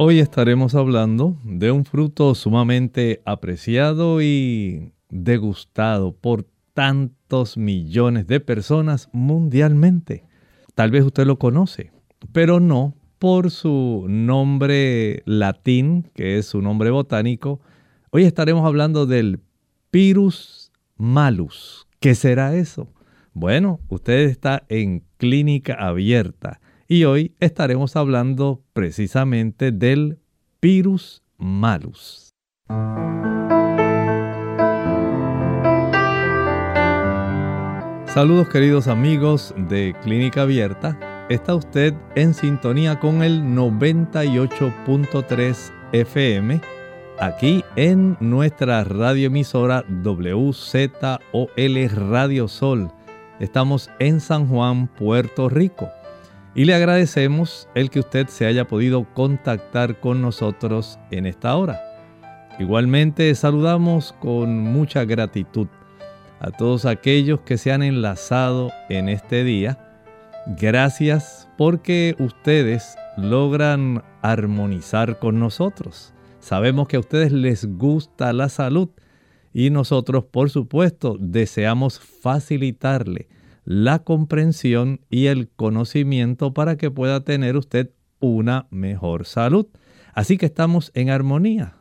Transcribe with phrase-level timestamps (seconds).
[0.00, 9.08] Hoy estaremos hablando de un fruto sumamente apreciado y degustado por tantos millones de personas
[9.10, 10.24] mundialmente.
[10.76, 11.90] Tal vez usted lo conoce,
[12.30, 17.60] pero no por su nombre latín, que es su nombre botánico.
[18.10, 19.40] Hoy estaremos hablando del
[19.90, 21.88] Pirus malus.
[21.98, 22.86] ¿Qué será eso?
[23.32, 30.20] Bueno, usted está en clínica abierta y hoy estaremos hablando precisamente del
[30.58, 32.30] Pirus malus.
[38.06, 41.26] Saludos queridos amigos de Clínica Abierta.
[41.28, 46.62] Está usted en sintonía con el 98.3 FM
[47.20, 51.20] aquí en nuestra radioemisora WZOL
[51.90, 52.90] Radio Sol.
[53.40, 55.90] Estamos en San Juan, Puerto Rico.
[56.58, 61.80] Y le agradecemos el que usted se haya podido contactar con nosotros en esta hora.
[62.58, 65.68] Igualmente saludamos con mucha gratitud
[66.40, 69.78] a todos aquellos que se han enlazado en este día.
[70.58, 76.12] Gracias porque ustedes logran armonizar con nosotros.
[76.40, 78.88] Sabemos que a ustedes les gusta la salud
[79.54, 83.28] y nosotros, por supuesto, deseamos facilitarle
[83.68, 89.66] la comprensión y el conocimiento para que pueda tener usted una mejor salud.
[90.14, 91.76] Así que estamos en armonía.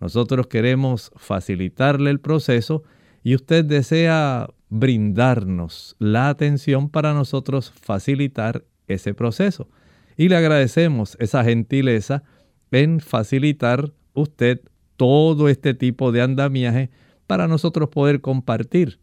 [0.00, 2.84] Nosotros queremos facilitarle el proceso
[3.24, 9.68] y usted desea brindarnos la atención para nosotros facilitar ese proceso.
[10.16, 12.22] Y le agradecemos esa gentileza
[12.70, 14.60] en facilitar usted
[14.96, 16.90] todo este tipo de andamiaje
[17.26, 19.00] para nosotros poder compartir.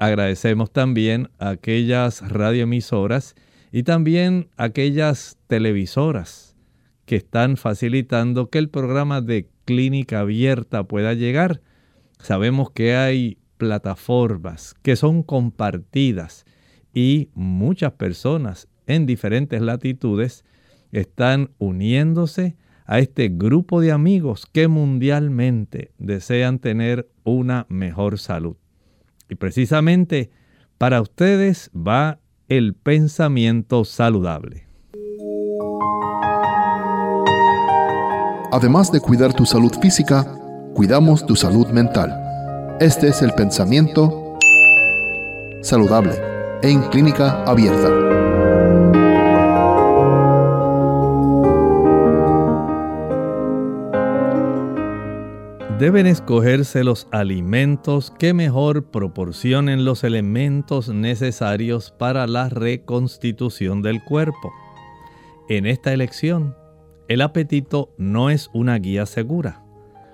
[0.00, 3.34] Agradecemos también a aquellas radioemisoras
[3.70, 6.56] y también a aquellas televisoras
[7.04, 11.60] que están facilitando que el programa de clínica abierta pueda llegar.
[12.18, 16.46] Sabemos que hay plataformas que son compartidas
[16.94, 20.46] y muchas personas en diferentes latitudes
[20.92, 22.56] están uniéndose
[22.86, 28.56] a este grupo de amigos que mundialmente desean tener una mejor salud.
[29.30, 30.30] Y precisamente
[30.76, 32.18] para ustedes va
[32.48, 34.66] el pensamiento saludable.
[38.52, 40.26] Además de cuidar tu salud física,
[40.74, 42.12] cuidamos tu salud mental.
[42.80, 44.36] Este es el pensamiento
[45.62, 46.14] saludable
[46.62, 48.09] en clínica abierta.
[55.80, 64.52] Deben escogerse los alimentos que mejor proporcionen los elementos necesarios para la reconstitución del cuerpo.
[65.48, 66.54] En esta elección,
[67.08, 69.64] el apetito no es una guía segura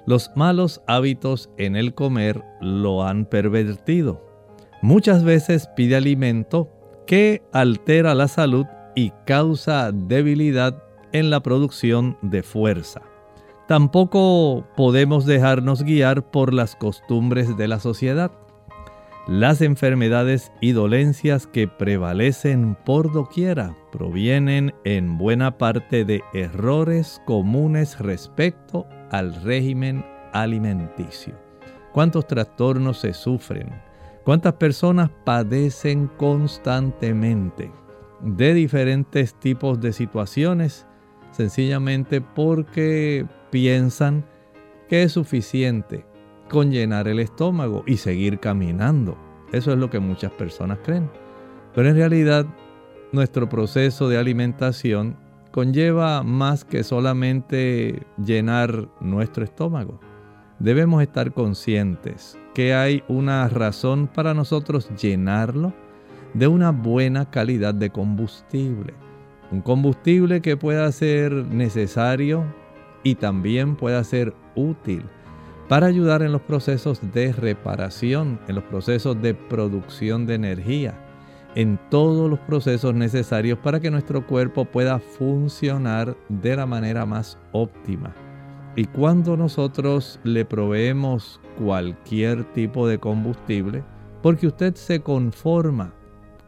[0.06, 4.25] los malos hábitos en el comer lo han pervertido.
[4.81, 6.71] Muchas veces pide alimento
[7.06, 13.03] que altera la salud y causa debilidad en la producción de fuerza.
[13.66, 18.31] Tampoco podemos dejarnos guiar por las costumbres de la sociedad.
[19.27, 27.98] Las enfermedades y dolencias que prevalecen por doquiera provienen en buena parte de errores comunes
[27.98, 31.34] respecto al régimen alimenticio.
[31.92, 33.71] ¿Cuántos trastornos se sufren?
[34.22, 37.72] ¿Cuántas personas padecen constantemente
[38.21, 40.86] de diferentes tipos de situaciones?
[41.33, 44.22] Sencillamente porque piensan
[44.86, 46.04] que es suficiente
[46.50, 49.16] con llenar el estómago y seguir caminando.
[49.50, 51.10] Eso es lo que muchas personas creen.
[51.74, 52.44] Pero en realidad
[53.12, 55.16] nuestro proceso de alimentación
[55.53, 60.00] conlleva más que solamente llenar nuestro estómago.
[60.59, 65.72] Debemos estar conscientes que hay una razón para nosotros llenarlo
[66.34, 68.92] de una buena calidad de combustible.
[69.50, 72.44] Un combustible que pueda ser necesario
[73.06, 75.04] y también pueda ser útil
[75.68, 81.06] para ayudar en los procesos de reparación, en los procesos de producción de energía
[81.54, 87.38] en todos los procesos necesarios para que nuestro cuerpo pueda funcionar de la manera más
[87.53, 88.12] óptima.
[88.76, 93.84] Y cuando nosotros le proveemos cualquier tipo de combustible,
[94.20, 95.94] porque usted se conforma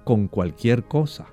[0.05, 1.27] con cualquier cosa,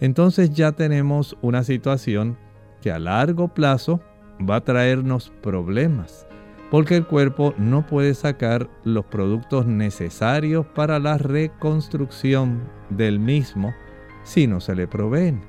[0.00, 2.36] entonces ya tenemos una situación
[2.80, 4.00] que a largo plazo
[4.48, 6.26] va a traernos problemas
[6.72, 13.74] porque el cuerpo no puede sacar los productos necesarios para la reconstrucción del mismo
[14.22, 15.42] si no se le proveen.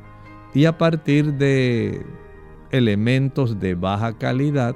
[0.54, 2.06] Y a partir de
[2.72, 4.76] elementos de baja calidad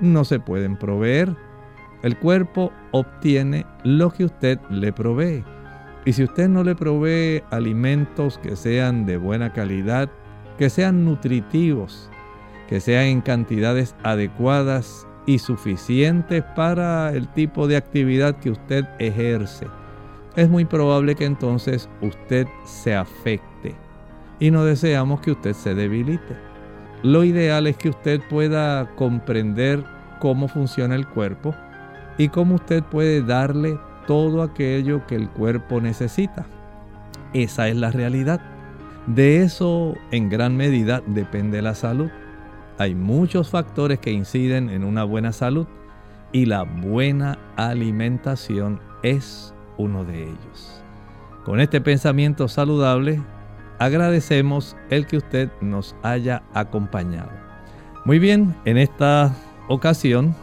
[0.00, 1.36] no se pueden proveer.
[2.02, 5.44] El cuerpo obtiene lo que usted le provee.
[6.06, 10.08] Y si usted no le provee alimentos que sean de buena calidad,
[10.56, 12.10] que sean nutritivos,
[12.68, 19.66] que sean en cantidades adecuadas y suficientes para el tipo de actividad que usted ejerce,
[20.36, 23.74] es muy probable que entonces usted se afecte
[24.40, 26.36] y no deseamos que usted se debilite.
[27.02, 29.84] Lo ideal es que usted pueda comprender
[30.18, 31.54] cómo funciona el cuerpo
[32.18, 36.46] y cómo usted puede darle todo aquello que el cuerpo necesita.
[37.32, 38.40] Esa es la realidad.
[39.06, 42.10] De eso en gran medida depende la salud.
[42.78, 45.66] Hay muchos factores que inciden en una buena salud
[46.32, 50.82] y la buena alimentación es uno de ellos.
[51.44, 53.22] Con este pensamiento saludable,
[53.78, 57.30] agradecemos el que usted nos haya acompañado.
[58.04, 59.32] Muy bien, en esta
[59.68, 60.34] ocasión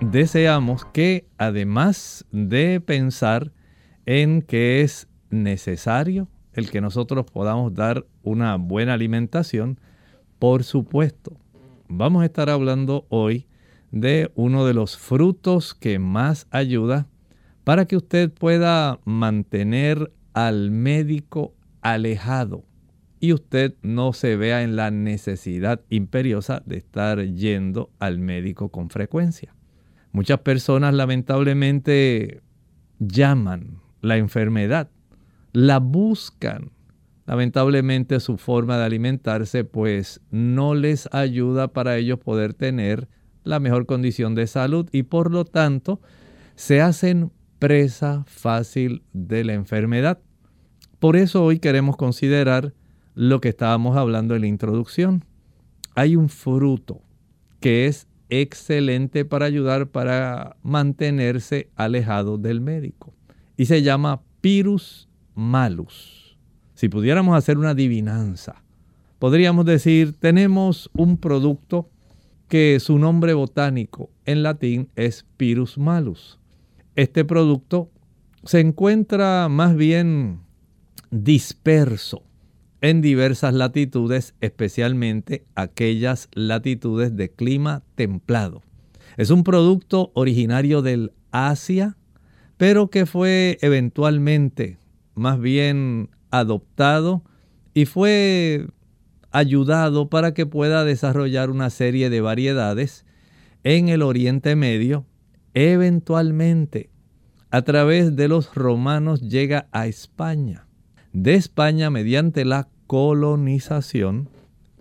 [0.00, 3.52] deseamos que además de pensar
[4.06, 9.78] en que es necesario el que nosotros podamos dar una buena alimentación,
[10.38, 11.36] por supuesto,
[11.88, 13.46] vamos a estar hablando hoy
[13.90, 17.06] de uno de los frutos que más ayuda
[17.64, 22.64] para que usted pueda mantener al médico alejado
[23.20, 28.90] y usted no se vea en la necesidad imperiosa de estar yendo al médico con
[28.90, 29.54] frecuencia.
[30.12, 32.42] Muchas personas lamentablemente
[32.98, 34.90] llaman la enfermedad,
[35.52, 36.73] la buscan
[37.26, 43.08] Lamentablemente su forma de alimentarse pues no les ayuda para ellos poder tener
[43.44, 46.00] la mejor condición de salud y por lo tanto
[46.54, 50.18] se hacen presa fácil de la enfermedad.
[50.98, 52.74] Por eso hoy queremos considerar
[53.14, 55.24] lo que estábamos hablando en la introducción.
[55.94, 57.02] Hay un fruto
[57.60, 63.14] que es excelente para ayudar para mantenerse alejado del médico
[63.56, 66.23] y se llama Pirus malus.
[66.74, 68.62] Si pudiéramos hacer una adivinanza,
[69.18, 71.88] podríamos decir, tenemos un producto
[72.48, 76.38] que su nombre botánico en latín es Pyrus malus.
[76.96, 77.90] Este producto
[78.44, 80.40] se encuentra más bien
[81.10, 82.22] disperso
[82.80, 88.62] en diversas latitudes, especialmente aquellas latitudes de clima templado.
[89.16, 91.96] Es un producto originario del Asia,
[92.56, 94.76] pero que fue eventualmente
[95.14, 97.22] más bien adoptado
[97.74, 98.66] y fue
[99.30, 103.04] ayudado para que pueda desarrollar una serie de variedades
[103.62, 105.06] en el Oriente Medio.
[105.54, 106.90] Eventualmente,
[107.50, 110.66] a través de los romanos llega a España.
[111.12, 114.28] De España, mediante la colonización,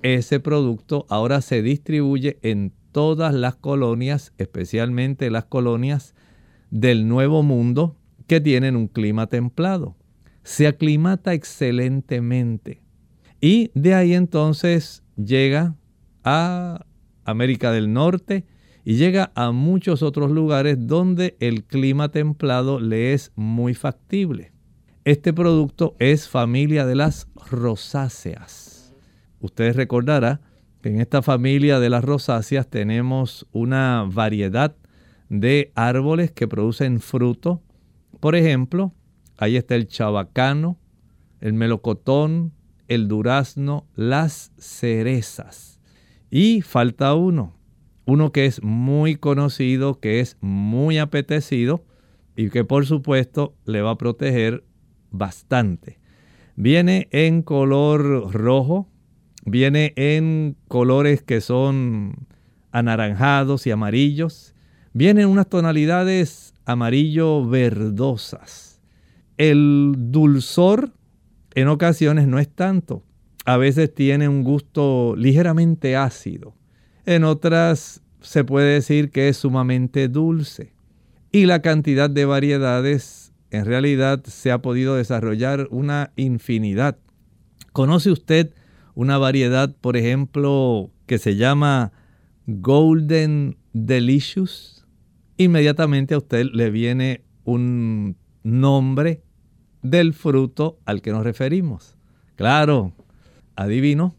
[0.01, 6.15] ese producto ahora se distribuye en todas las colonias, especialmente las colonias
[6.71, 7.95] del Nuevo Mundo
[8.25, 9.95] que tienen un clima templado
[10.43, 12.81] se aclimata excelentemente.
[13.41, 15.75] Y de ahí entonces llega
[16.23, 16.85] a
[17.25, 18.45] América del Norte
[18.85, 24.51] y llega a muchos otros lugares donde el clima templado le es muy factible.
[25.05, 28.93] Este producto es familia de las rosáceas.
[29.41, 30.41] Ustedes recordarán
[30.81, 34.75] que en esta familia de las rosáceas tenemos una variedad
[35.29, 37.61] de árboles que producen fruto.
[38.19, 38.93] Por ejemplo,
[39.37, 40.77] Ahí está el chabacano,
[41.41, 42.53] el melocotón,
[42.87, 45.79] el durazno, las cerezas.
[46.29, 47.55] Y falta uno,
[48.05, 51.83] uno que es muy conocido, que es muy apetecido
[52.35, 54.63] y que por supuesto le va a proteger
[55.11, 55.99] bastante.
[56.55, 58.87] Viene en color rojo,
[59.45, 62.27] viene en colores que son
[62.71, 64.55] anaranjados y amarillos,
[64.93, 68.62] viene en unas tonalidades amarillo verdosas
[69.49, 70.91] el dulzor
[71.53, 73.03] en ocasiones no es tanto.
[73.45, 76.55] A veces tiene un gusto ligeramente ácido.
[77.05, 80.73] En otras se puede decir que es sumamente dulce.
[81.31, 86.97] Y la cantidad de variedades en realidad se ha podido desarrollar una infinidad.
[87.73, 88.53] ¿Conoce usted
[88.95, 91.91] una variedad, por ejemplo, que se llama
[92.47, 94.85] Golden Delicious?
[95.37, 99.21] Inmediatamente a usted le viene un nombre
[99.83, 101.95] del fruto al que nos referimos.
[102.35, 102.93] Claro,
[103.55, 104.15] adivino,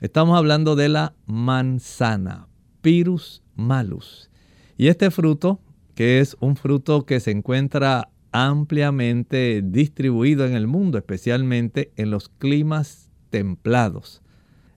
[0.00, 2.48] estamos hablando de la manzana,
[2.82, 4.30] Pyrus malus.
[4.76, 5.60] Y este fruto,
[5.94, 12.28] que es un fruto que se encuentra ampliamente distribuido en el mundo, especialmente en los
[12.28, 14.22] climas templados,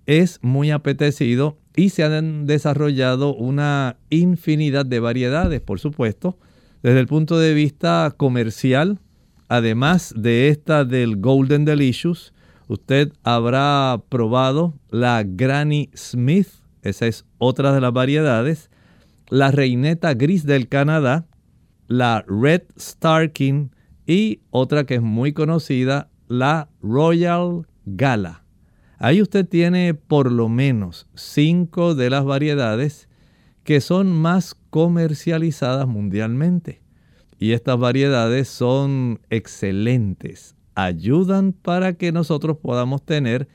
[0.06, 6.38] es muy apetecido y se han desarrollado una infinidad de variedades, por supuesto,
[6.82, 9.00] desde el punto de vista comercial,
[9.48, 12.34] además de esta del Golden Delicious,
[12.68, 16.48] usted habrá probado la Granny Smith,
[16.82, 18.70] esa es otra de las variedades,
[19.30, 21.26] la reineta gris del Canadá,
[21.88, 23.72] la Red Starking
[24.06, 28.44] y otra que es muy conocida, la Royal Gala.
[29.00, 33.08] Ahí usted tiene por lo menos cinco de las variedades
[33.64, 36.82] que son más comercializadas mundialmente.
[37.40, 40.56] Y estas variedades son excelentes.
[40.76, 43.48] Ayudan para que nosotros podamos tener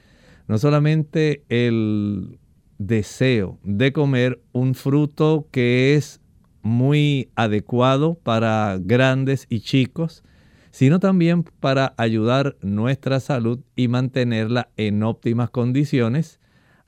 [0.49, 2.39] no solamente el
[2.79, 6.21] deseo de comer un fruto que es
[6.63, 10.23] muy adecuado para grandes y chicos,
[10.71, 16.41] sino también para ayudar nuestra salud y mantenerla en óptimas condiciones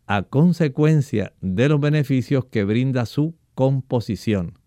[0.06, 4.63] a consecuencia de los beneficios que brinda su composición.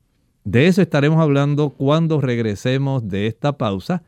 [0.48, 4.04] De eso estaremos hablando cuando regresemos de esta pausa.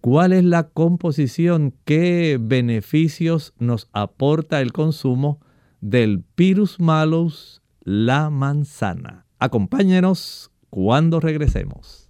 [0.00, 1.74] ¿Cuál es la composición?
[1.84, 5.40] ¿Qué beneficios nos aporta el consumo
[5.80, 9.26] del Pirus malus, la manzana?
[9.40, 12.08] Acompáñenos cuando regresemos.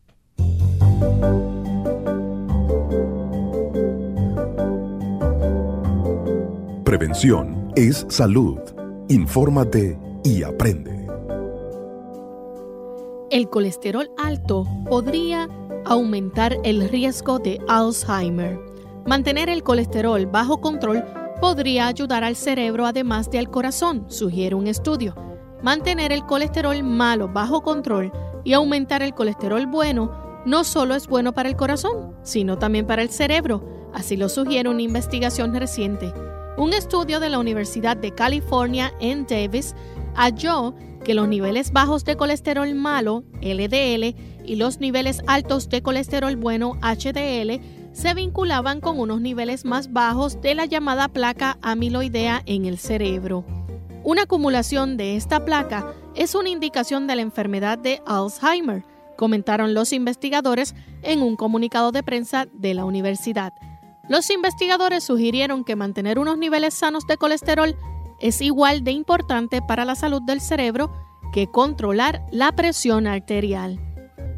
[6.85, 8.59] Prevención es salud.
[9.09, 11.02] Infórmate y aprende.
[13.33, 15.49] El colesterol alto podría
[15.87, 18.61] aumentar el riesgo de Alzheimer.
[19.07, 21.03] Mantener el colesterol bajo control
[21.41, 25.17] podría ayudar al cerebro además de al corazón, sugiere un estudio.
[25.63, 28.13] Mantener el colesterol malo bajo control
[28.45, 33.01] y aumentar el colesterol bueno no solo es bueno para el corazón, sino también para
[33.01, 36.13] el cerebro, así lo sugiere una investigación reciente.
[36.59, 39.75] Un estudio de la Universidad de California en Davis
[40.15, 46.37] halló que los niveles bajos de colesterol malo, LDL, y los niveles altos de colesterol
[46.37, 47.61] bueno, HDL,
[47.93, 53.45] se vinculaban con unos niveles más bajos de la llamada placa amiloidea en el cerebro.
[54.05, 58.85] Una acumulación de esta placa es una indicación de la enfermedad de Alzheimer,
[59.17, 63.53] comentaron los investigadores en un comunicado de prensa de la universidad.
[64.09, 67.77] Los investigadores sugirieron que mantener unos niveles sanos de colesterol
[68.23, 70.91] es igual de importante para la salud del cerebro
[71.33, 73.79] que controlar la presión arterial.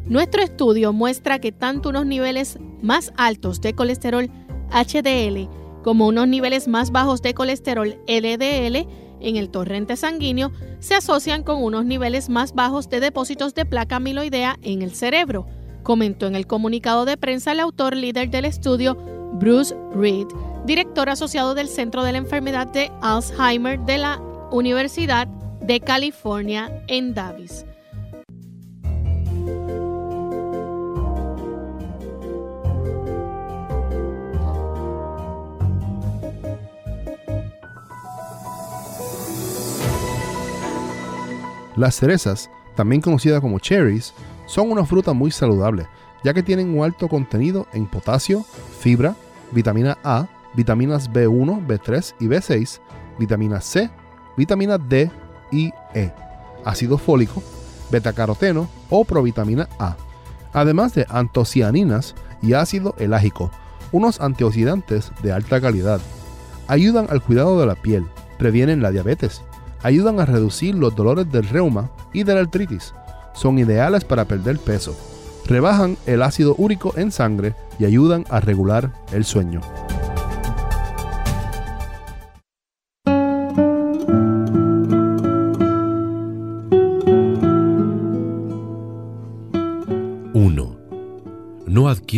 [0.05, 4.29] Nuestro estudio muestra que tanto unos niveles más altos de colesterol
[4.71, 5.49] HDL
[5.83, 8.87] como unos niveles más bajos de colesterol LDL
[9.21, 13.97] en el torrente sanguíneo se asocian con unos niveles más bajos de depósitos de placa
[13.97, 15.45] amiloidea en el cerebro,
[15.83, 18.95] comentó en el comunicado de prensa el autor líder del estudio,
[19.33, 20.27] Bruce Reed,
[20.65, 24.19] director asociado del Centro de la Enfermedad de Alzheimer de la
[24.51, 25.27] Universidad
[25.61, 27.65] de California en Davis.
[41.75, 44.13] Las cerezas, también conocidas como cherries,
[44.47, 45.87] son una fruta muy saludable,
[46.23, 48.45] ya que tienen un alto contenido en potasio,
[48.79, 49.13] fibra,
[49.51, 52.79] vitamina A, vitaminas B1, B3 y B6,
[53.19, 53.89] vitamina C,
[54.37, 55.11] vitamina D
[55.51, 56.11] y E,
[56.63, 57.41] ácido fólico,
[57.91, 59.95] betacaroteno o provitamina A,
[60.53, 63.51] además de antocianinas y ácido elágico,
[63.91, 66.01] unos antioxidantes de alta calidad.
[66.67, 68.05] Ayudan al cuidado de la piel,
[68.37, 69.41] previenen la diabetes,
[69.83, 72.93] ayudan a reducir los dolores del reuma y de la artritis,
[73.33, 74.95] son ideales para perder peso,
[75.45, 79.61] rebajan el ácido úrico en sangre y ayudan a regular el sueño.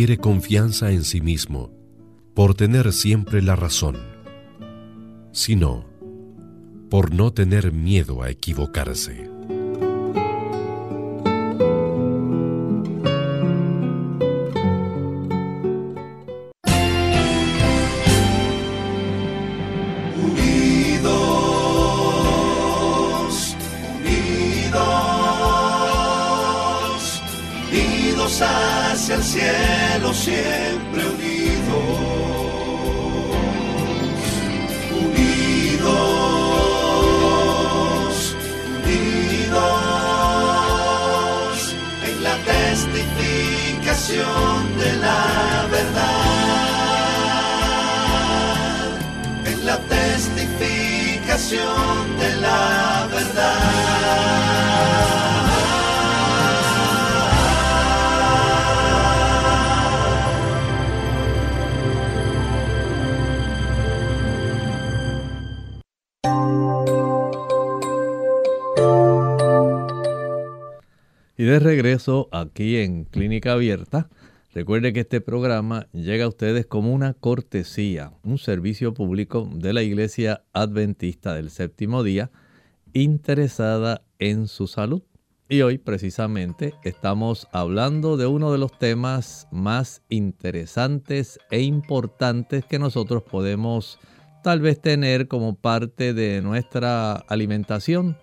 [0.08, 1.70] Adquiere confianza en sí mismo
[2.34, 3.98] por tener siempre la razón,
[5.32, 5.84] sino
[6.88, 9.37] por no tener miedo a equivocarse.
[51.40, 51.44] Y
[71.44, 74.08] de regreso aquí en Clínica Abierta,
[74.52, 79.82] recuerde que este programa llega a ustedes como una cortesía, un servicio público de la
[79.82, 82.30] Iglesia Adventista del Séptimo Día,
[82.92, 85.02] interesada en su salud.
[85.50, 92.78] Y hoy precisamente estamos hablando de uno de los temas más interesantes e importantes que
[92.78, 93.98] nosotros podemos
[94.42, 98.18] tal vez tener como parte de nuestra alimentación.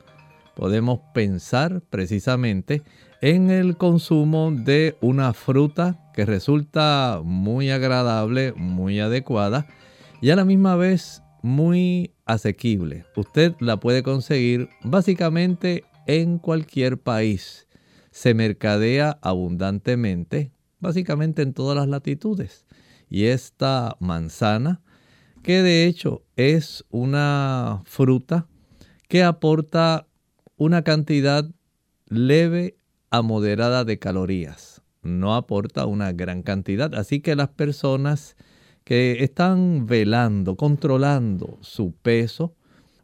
[0.55, 2.83] Podemos pensar precisamente
[3.21, 9.67] en el consumo de una fruta que resulta muy agradable, muy adecuada
[10.21, 13.05] y a la misma vez muy asequible.
[13.17, 17.67] Usted la puede conseguir básicamente en cualquier país.
[18.11, 22.65] Se mercadea abundantemente, básicamente en todas las latitudes.
[23.09, 24.81] Y esta manzana,
[25.43, 28.47] que de hecho es una fruta
[29.09, 30.07] que aporta
[30.55, 31.45] una cantidad
[32.07, 32.77] leve
[33.21, 34.74] moderada de calorías.
[35.05, 36.93] No aporta una gran cantidad.
[36.95, 38.35] Así que las personas
[38.83, 42.55] que están velando, controlando su peso,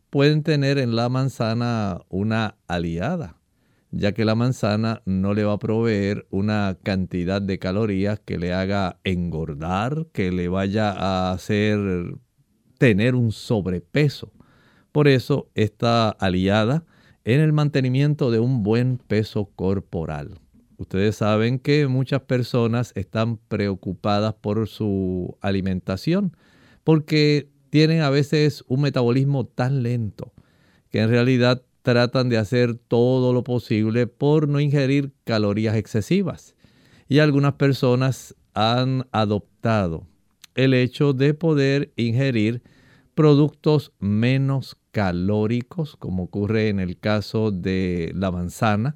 [0.09, 3.37] pueden tener en la manzana una aliada,
[3.91, 8.53] ya que la manzana no le va a proveer una cantidad de calorías que le
[8.53, 12.15] haga engordar, que le vaya a hacer
[12.77, 14.33] tener un sobrepeso.
[14.91, 16.83] Por eso esta aliada
[17.23, 20.39] en el mantenimiento de un buen peso corporal.
[20.81, 26.35] Ustedes saben que muchas personas están preocupadas por su alimentación
[26.83, 30.33] porque tienen a veces un metabolismo tan lento
[30.89, 36.55] que en realidad tratan de hacer todo lo posible por no ingerir calorías excesivas.
[37.07, 40.07] Y algunas personas han adoptado
[40.55, 42.63] el hecho de poder ingerir
[43.13, 48.95] productos menos calóricos, como ocurre en el caso de la manzana,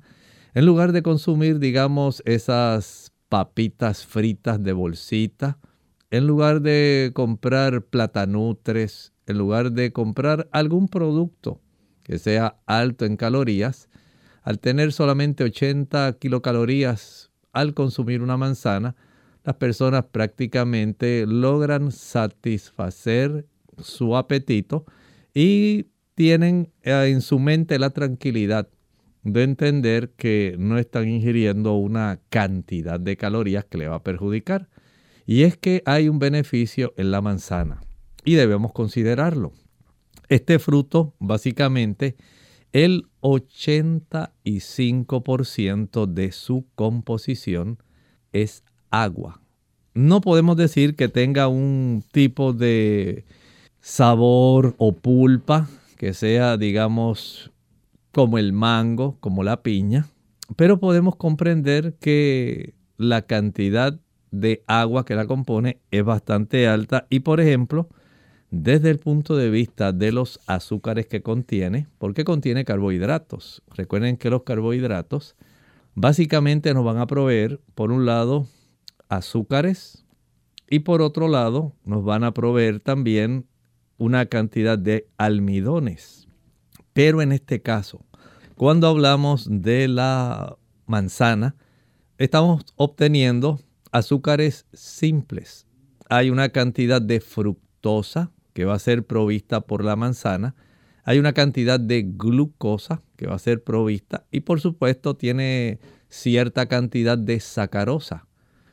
[0.56, 5.60] en lugar de consumir, digamos, esas papitas fritas de bolsita,
[6.12, 11.60] en lugar de comprar platanutres, en lugar de comprar algún producto
[12.04, 13.90] que sea alto en calorías,
[14.44, 18.96] al tener solamente 80 kilocalorías al consumir una manzana,
[19.44, 23.46] las personas prácticamente logran satisfacer
[23.78, 24.86] su apetito
[25.34, 28.70] y tienen eh, en su mente la tranquilidad
[29.26, 34.70] de entender que no están ingiriendo una cantidad de calorías que le va a perjudicar.
[35.26, 37.82] Y es que hay un beneficio en la manzana
[38.24, 39.52] y debemos considerarlo.
[40.30, 42.16] Este fruto, básicamente,
[42.72, 47.80] el 85% de su composición
[48.32, 49.42] es agua.
[49.96, 53.26] No podemos decir que tenga un tipo de
[53.82, 57.50] sabor o pulpa que sea, digamos,
[58.16, 60.08] como el mango, como la piña,
[60.56, 64.00] pero podemos comprender que la cantidad
[64.32, 67.90] de agua que la compone es bastante alta y, por ejemplo,
[68.52, 73.62] desde el punto de vista de los azúcares que contiene, porque contiene carbohidratos.
[73.76, 75.36] Recuerden que los carbohidratos
[75.94, 78.48] básicamente nos van a proveer, por un lado,
[79.10, 80.06] azúcares
[80.70, 83.46] y por otro lado, nos van a proveer también
[83.98, 86.25] una cantidad de almidones.
[86.96, 88.06] Pero en este caso,
[88.56, 90.56] cuando hablamos de la
[90.86, 91.58] manzana,
[92.18, 93.60] estamos obteniendo
[93.92, 95.68] azúcares simples.
[96.08, 100.56] Hay una cantidad de fructosa que va a ser provista por la manzana.
[101.04, 106.68] Hay una cantidad de glucosa que va a ser provista y por supuesto tiene cierta
[106.68, 108.26] cantidad de sacarosa.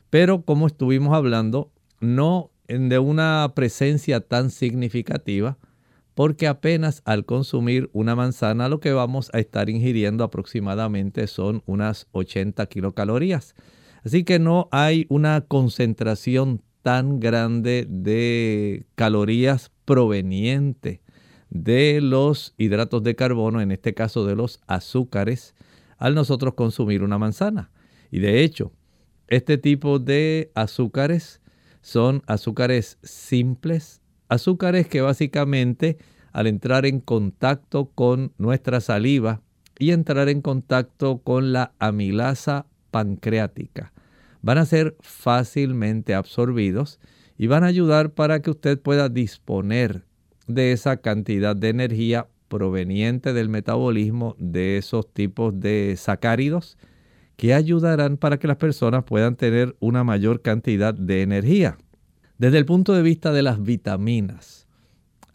[0.09, 5.57] Pero como estuvimos hablando, no de una presencia tan significativa
[6.15, 12.07] porque apenas al consumir una manzana lo que vamos a estar ingiriendo aproximadamente son unas
[12.11, 13.55] 80 kilocalorías.
[14.03, 21.01] Así que no hay una concentración tan grande de calorías proveniente
[21.49, 25.55] de los hidratos de carbono, en este caso de los azúcares,
[25.97, 27.71] al nosotros consumir una manzana.
[28.11, 28.71] Y de hecho,
[29.27, 31.41] Este tipo de azúcares
[31.81, 34.02] son azúcares simples,
[34.33, 35.97] azúcares que básicamente
[36.31, 39.41] al entrar en contacto con nuestra saliva
[39.79, 43.93] y entrar en contacto con la amilasa pancreática,
[44.41, 46.99] van a ser fácilmente absorbidos
[47.37, 50.03] y van a ayudar para que usted pueda disponer
[50.47, 56.77] de esa cantidad de energía proveniente del metabolismo de esos tipos de sacáridos
[57.35, 61.77] que ayudarán para que las personas puedan tener una mayor cantidad de energía.
[62.43, 64.67] Desde el punto de vista de las vitaminas,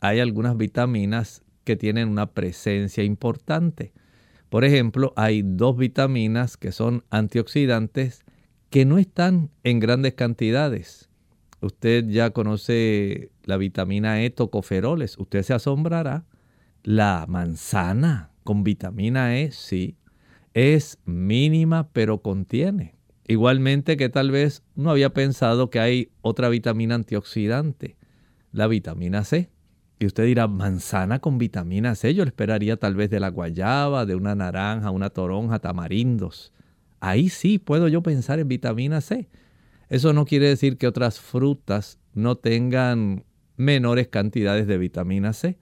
[0.01, 3.95] hay algunas vitaminas que tienen una presencia importante.
[4.51, 8.27] Por ejemplo, hay dos vitaminas que son antioxidantes
[8.69, 11.09] que no están en grandes cantidades.
[11.63, 15.17] Usted ya conoce la vitamina E tocoferoles.
[15.17, 16.27] Usted se asombrará.
[16.83, 19.97] La manzana con vitamina E, sí,
[20.53, 22.98] es mínima pero contiene.
[23.31, 27.97] Igualmente que tal vez no había pensado que hay otra vitamina antioxidante,
[28.53, 29.51] la vitamina C.
[29.99, 34.15] Y usted dirá, manzana con vitamina C, yo esperaría tal vez de la guayaba, de
[34.15, 36.55] una naranja, una toronja, tamarindos.
[37.01, 39.29] Ahí sí puedo yo pensar en vitamina C.
[39.91, 43.25] Eso no quiere decir que otras frutas no tengan
[43.59, 45.59] menores cantidades de vitamina C.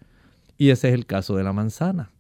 [0.57, 2.13] Y ese es el caso de la manzana.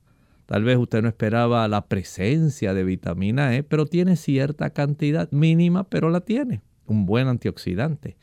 [0.46, 5.85] Tal vez usted no esperaba la presencia de vitamina E, pero tiene cierta cantidad mínima,
[5.85, 6.62] pero la tiene.
[6.87, 8.16] Un buen antioxidante.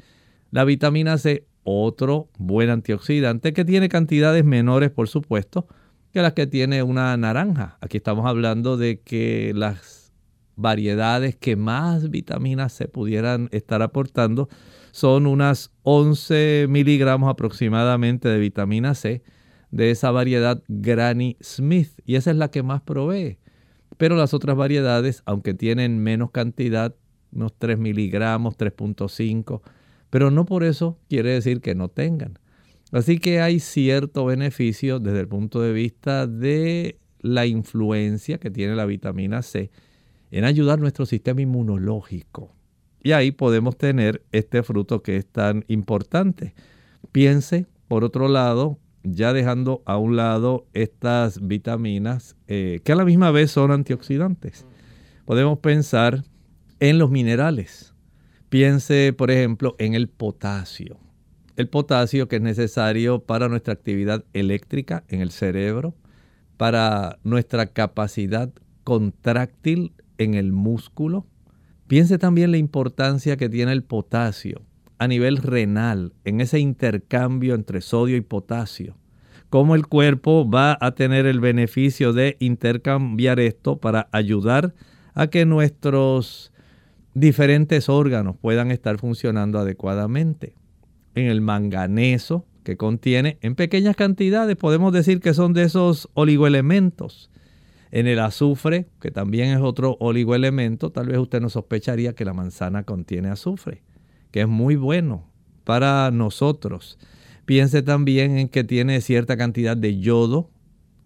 [0.49, 5.67] La vitamina C, otro buen antioxidante que tiene cantidades menores, por supuesto,
[6.13, 7.77] que las que tiene una naranja.
[7.81, 10.13] Aquí estamos hablando de que las
[10.55, 14.47] variedades que más vitamina C pudieran estar aportando
[14.91, 19.23] son unas 11 miligramos aproximadamente de vitamina C
[19.73, 23.39] de esa variedad Granny Smith y esa es la que más provee.
[23.97, 26.95] Pero las otras variedades, aunque tienen menos cantidad,
[27.31, 29.62] unos 3 miligramos, 3.5,
[30.12, 32.38] pero no por eso quiere decir que no tengan.
[32.91, 38.75] Así que hay cierto beneficio desde el punto de vista de la influencia que tiene
[38.75, 39.71] la vitamina C
[40.29, 42.53] en ayudar nuestro sistema inmunológico.
[43.01, 46.53] Y ahí podemos tener este fruto que es tan importante.
[47.12, 53.05] Piense, por otro lado, ya dejando a un lado estas vitaminas eh, que a la
[53.05, 54.65] misma vez son antioxidantes.
[55.25, 56.23] Podemos pensar
[56.79, 57.93] en los minerales.
[58.49, 60.97] Piense, por ejemplo, en el potasio.
[61.55, 65.95] El potasio que es necesario para nuestra actividad eléctrica en el cerebro,
[66.57, 68.51] para nuestra capacidad
[68.83, 71.25] contráctil en el músculo.
[71.87, 74.63] Piense también la importancia que tiene el potasio
[74.97, 78.95] a nivel renal, en ese intercambio entre sodio y potasio,
[79.49, 84.73] cómo el cuerpo va a tener el beneficio de intercambiar esto para ayudar
[85.13, 86.51] a que nuestros
[87.13, 90.56] diferentes órganos puedan estar funcionando adecuadamente.
[91.15, 97.29] En el manganeso, que contiene en pequeñas cantidades, podemos decir que son de esos oligoelementos.
[97.91, 102.34] En el azufre, que también es otro oligoelemento, tal vez usted no sospecharía que la
[102.34, 103.84] manzana contiene azufre
[104.33, 105.29] que es muy bueno
[105.63, 106.97] para nosotros.
[107.45, 110.49] Piense también en que tiene cierta cantidad de yodo,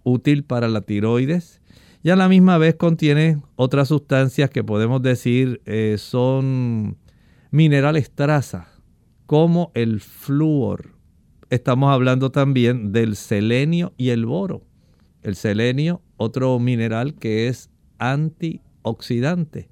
[0.04, 1.62] útil para la tiroides,
[2.04, 6.98] y a la misma vez contiene otras sustancias que podemos decir eh, son
[7.52, 8.70] minerales traza,
[9.26, 10.94] como el flúor.
[11.50, 14.64] Estamos hablando también del selenio y el boro.
[15.22, 19.68] El selenio, otro mineral que es antioxidante.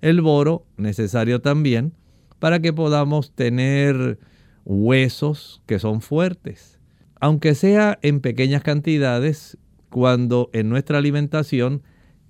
[0.00, 1.92] El boro, necesario también
[2.38, 4.18] para que podamos tener
[4.64, 6.80] huesos que son fuertes.
[7.20, 9.56] Aunque sea en pequeñas cantidades,
[9.88, 11.82] cuando en nuestra alimentación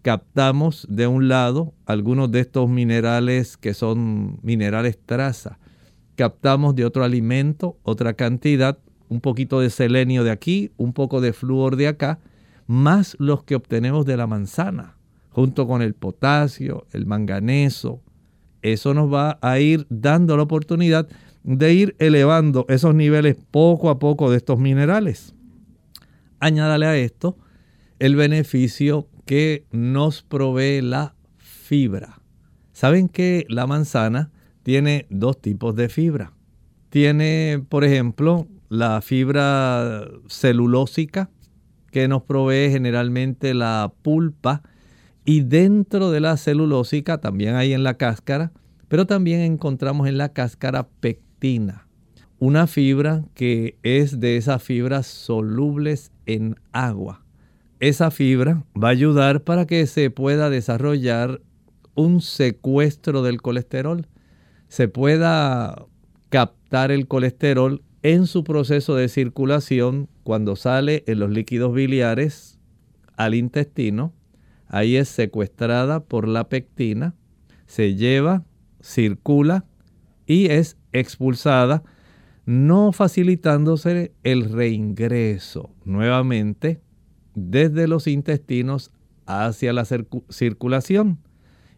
[0.03, 5.59] captamos de un lado algunos de estos minerales que son minerales traza,
[6.15, 11.33] captamos de otro alimento otra cantidad, un poquito de selenio de aquí, un poco de
[11.33, 12.21] flúor de acá,
[12.67, 14.97] más los que obtenemos de la manzana,
[15.31, 18.01] junto con el potasio, el manganeso,
[18.63, 21.09] eso nos va a ir dando la oportunidad
[21.43, 25.35] de ir elevando esos niveles poco a poco de estos minerales.
[26.41, 27.39] Añádale a esto
[27.99, 32.21] el beneficio que nos provee la fibra.
[32.73, 34.31] Saben que la manzana
[34.63, 36.33] tiene dos tipos de fibra.
[36.91, 41.31] Tiene, por ejemplo, la fibra celulósica
[41.91, 44.63] que nos provee generalmente la pulpa
[45.27, 48.53] y dentro de la celulósica, también hay en la cáscara,
[48.89, 51.89] pero también encontramos en la cáscara pectina,
[52.39, 57.25] una fibra que es de esas fibras solubles en agua.
[57.81, 61.43] Esa fibra va a ayudar para que se pueda desarrollar
[61.97, 64.07] un secuestro del colesterol.
[64.69, 65.87] se pueda
[66.29, 72.59] captar el colesterol en su proceso de circulación cuando sale en los líquidos biliares
[73.17, 74.13] al intestino.
[74.69, 77.15] Ahí es secuestrada por la pectina,
[77.67, 78.45] se lleva,
[78.81, 79.65] circula
[80.27, 81.83] y es expulsada,
[82.45, 86.81] no facilitándose el reingreso nuevamente
[87.35, 88.93] desde los intestinos
[89.27, 91.19] hacia la circulación.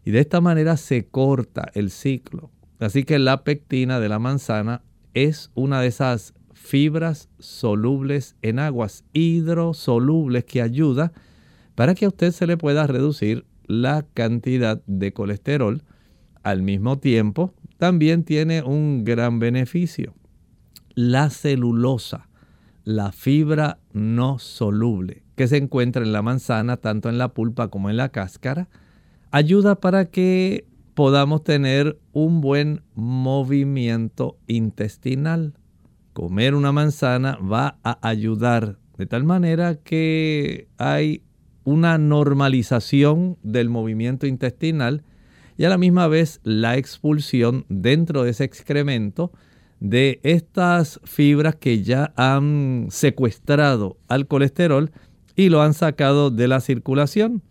[0.05, 2.51] Y de esta manera se corta el ciclo.
[2.79, 9.03] Así que la pectina de la manzana es una de esas fibras solubles en aguas,
[9.13, 11.11] hidrosolubles que ayuda
[11.79, 15.81] para que a usted se le pueda reducir la cantidad de colesterol.
[16.43, 20.13] Al mismo tiempo, también tiene un gran beneficio.
[20.93, 22.27] La celulosa,
[22.83, 27.89] la fibra no soluble que se encuentra en la manzana, tanto en la pulpa como
[27.89, 28.67] en la cáscara,
[29.31, 30.65] ayuda para que
[30.95, 35.53] podamos tener un buen movimiento intestinal.
[36.11, 41.23] Comer una manzana va a ayudar de tal manera que hay
[41.69, 45.03] una normalización del movimiento intestinal
[45.55, 49.31] y a la misma vez la expulsión dentro de ese excremento
[49.79, 54.89] de estas fibras que ya han secuestrado al colesterol
[55.35, 57.43] y lo han sacado de la circulación.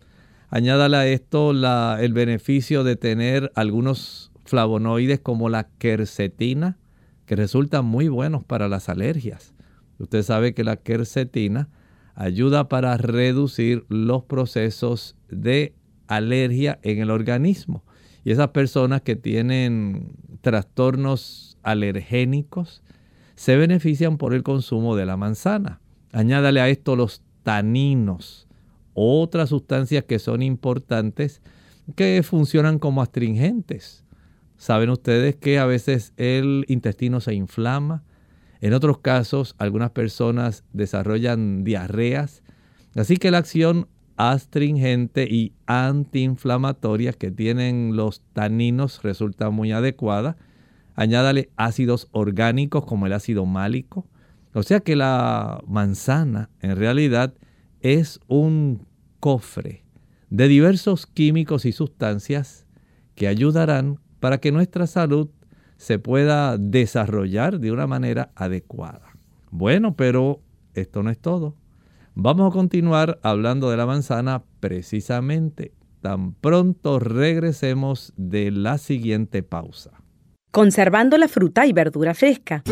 [0.49, 6.77] Añádale a esto el beneficio de tener algunos flavonoides como la quercetina,
[7.25, 9.53] que resultan muy buenos para las alergias.
[9.97, 11.69] Usted sabe que la quercetina
[12.19, 15.73] ayuda para reducir los procesos de
[16.07, 17.85] alergia en el organismo.
[18.25, 22.83] Y esas personas que tienen trastornos alergénicos
[23.35, 25.79] se benefician por el consumo de la manzana.
[26.11, 28.49] Añádale a esto los taninos
[28.93, 31.41] otras sustancias que son importantes
[31.95, 34.03] que funcionan como astringentes.
[34.57, 38.03] Saben ustedes que a veces el intestino se inflama,
[38.61, 42.43] en otros casos algunas personas desarrollan diarreas,
[42.95, 43.87] así que la acción
[44.19, 50.35] astringente y antiinflamatoria que tienen los taninos resulta muy adecuada.
[50.95, 54.05] Añádale ácidos orgánicos como el ácido málico.
[54.53, 57.33] O sea que la manzana en realidad
[57.79, 58.85] es un
[59.21, 59.85] cofre
[60.29, 62.65] de diversos químicos y sustancias
[63.15, 65.29] que ayudarán para que nuestra salud
[65.79, 69.13] se pueda desarrollar de una manera adecuada.
[69.49, 70.41] Bueno, pero
[70.73, 71.55] esto no es todo.
[72.15, 79.91] Vamos a continuar hablando de la manzana precisamente tan pronto regresemos de la siguiente pausa.
[80.51, 82.63] Conservando la fruta y verdura fresca.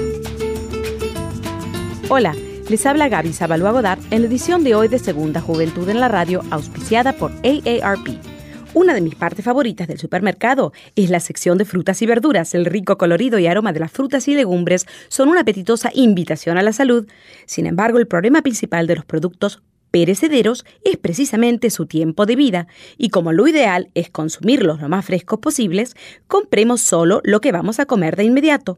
[2.09, 2.35] Hola.
[2.69, 6.09] Les habla Gaby Zabalúa Godard en la edición de hoy de Segunda Juventud en la
[6.09, 8.36] Radio, auspiciada por AARP.
[8.77, 12.53] Una de mis partes favoritas del supermercado es la sección de frutas y verduras.
[12.53, 16.61] El rico colorido y aroma de las frutas y legumbres son una apetitosa invitación a
[16.61, 17.07] la salud.
[17.47, 22.67] Sin embargo, el problema principal de los productos perecederos es precisamente su tiempo de vida,
[22.99, 25.95] y como lo ideal es consumirlos lo más frescos posibles,
[26.27, 28.77] compremos solo lo que vamos a comer de inmediato.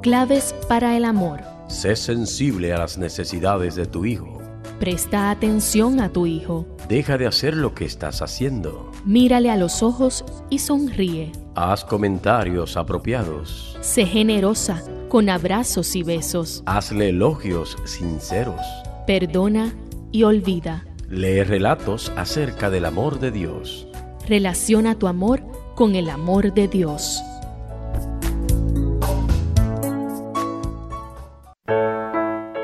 [0.01, 1.39] Claves para el amor.
[1.69, 4.41] Sé sensible a las necesidades de tu hijo.
[4.79, 6.67] Presta atención a tu hijo.
[6.89, 8.91] Deja de hacer lo que estás haciendo.
[9.05, 11.31] Mírale a los ojos y sonríe.
[11.55, 13.77] Haz comentarios apropiados.
[13.79, 16.63] Sé generosa con abrazos y besos.
[16.65, 18.59] Hazle elogios sinceros.
[19.05, 19.71] Perdona
[20.11, 20.83] y olvida.
[21.09, 23.87] Lee relatos acerca del amor de Dios.
[24.27, 25.43] Relaciona tu amor
[25.75, 27.21] con el amor de Dios.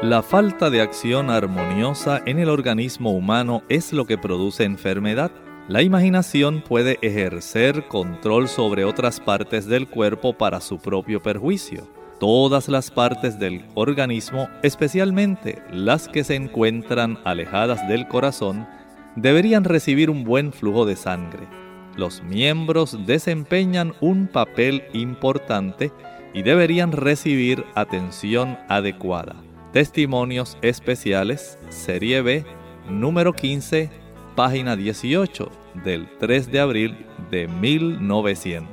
[0.02, 5.32] La falta de acción armoniosa en el organismo humano es lo que produce enfermedad
[5.70, 11.88] La imaginación puede ejercer control sobre otras partes del cuerpo para su propio perjuicio.
[12.20, 18.68] Todas las partes del organismo, especialmente las que se encuentran alejadas del corazón,
[19.16, 21.48] deberían recibir un buen flujo de sangre.
[21.96, 25.92] Los miembros desempeñan un papel importante
[26.34, 29.36] y deberían recibir atención adecuada.
[29.72, 32.44] Testimonios especiales, Serie B,
[32.90, 33.92] número 15,
[34.36, 38.68] página 18 del 3 de abril de 1900.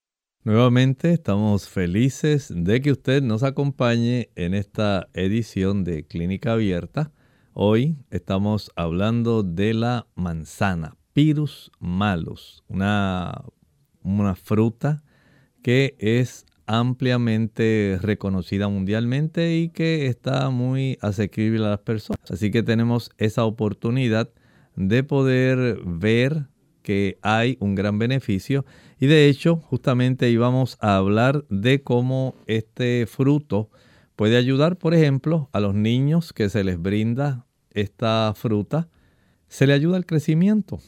[0.45, 7.11] Nuevamente estamos felices de que usted nos acompañe en esta edición de Clínica Abierta
[7.59, 13.45] Hoy estamos hablando de la manzana, Pirus malus, una,
[14.03, 15.01] una fruta
[15.63, 22.19] que es ampliamente reconocida mundialmente y que está muy asequible a las personas.
[22.29, 24.29] Así que tenemos esa oportunidad
[24.75, 26.49] de poder ver
[26.83, 28.65] que hay un gran beneficio
[28.99, 33.71] y de hecho justamente íbamos a hablar de cómo este fruto
[34.15, 37.46] puede ayudar, por ejemplo, a los niños que se les brinda
[37.77, 38.89] esta fruta,
[39.47, 40.79] se le ayuda al crecimiento.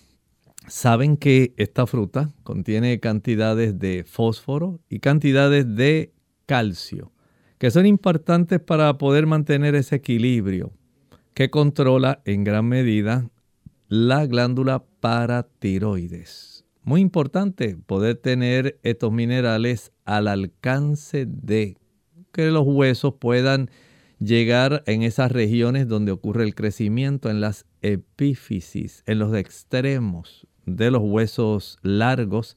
[0.68, 6.14] Saben que esta fruta contiene cantidades de fósforo y cantidades de
[6.46, 7.12] calcio,
[7.58, 10.72] que son importantes para poder mantener ese equilibrio
[11.34, 13.30] que controla en gran medida
[13.88, 16.66] la glándula paratiroides.
[16.84, 21.78] Muy importante poder tener estos minerales al alcance de
[22.32, 23.70] que los huesos puedan
[24.20, 30.92] llegar en esas regiones donde ocurre el crecimiento, en las epífisis, en los extremos de
[30.92, 32.56] los huesos largos,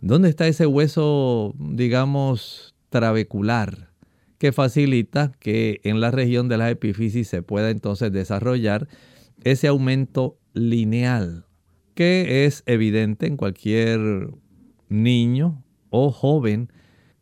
[0.00, 3.90] donde está ese hueso, digamos, trabecular,
[4.38, 8.88] que facilita que en la región de las epífisis se pueda entonces desarrollar
[9.44, 11.44] ese aumento lineal,
[11.94, 14.30] que es evidente en cualquier
[14.88, 16.72] niño o joven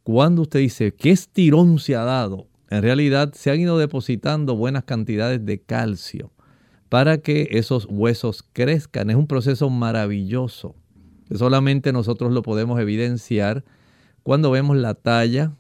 [0.05, 2.49] cuando usted dice, ¿qué estirón se ha dado?
[2.71, 6.33] En realidad se han ido depositando buenas cantidades de calcio
[6.89, 9.11] para que esos huesos crezcan.
[9.11, 10.75] Es un proceso maravilloso.
[11.35, 13.65] Solamente nosotros lo podemos evidenciar
[14.23, 15.53] cuando vemos la talla,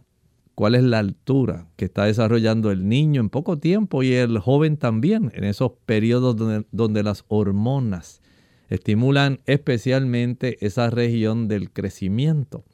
[0.54, 4.76] cuál es la altura que está desarrollando el niño en poco tiempo y el joven
[4.76, 8.20] también, en esos periodos donde, donde las hormonas
[8.68, 12.64] estimulan especialmente esa región del crecimiento.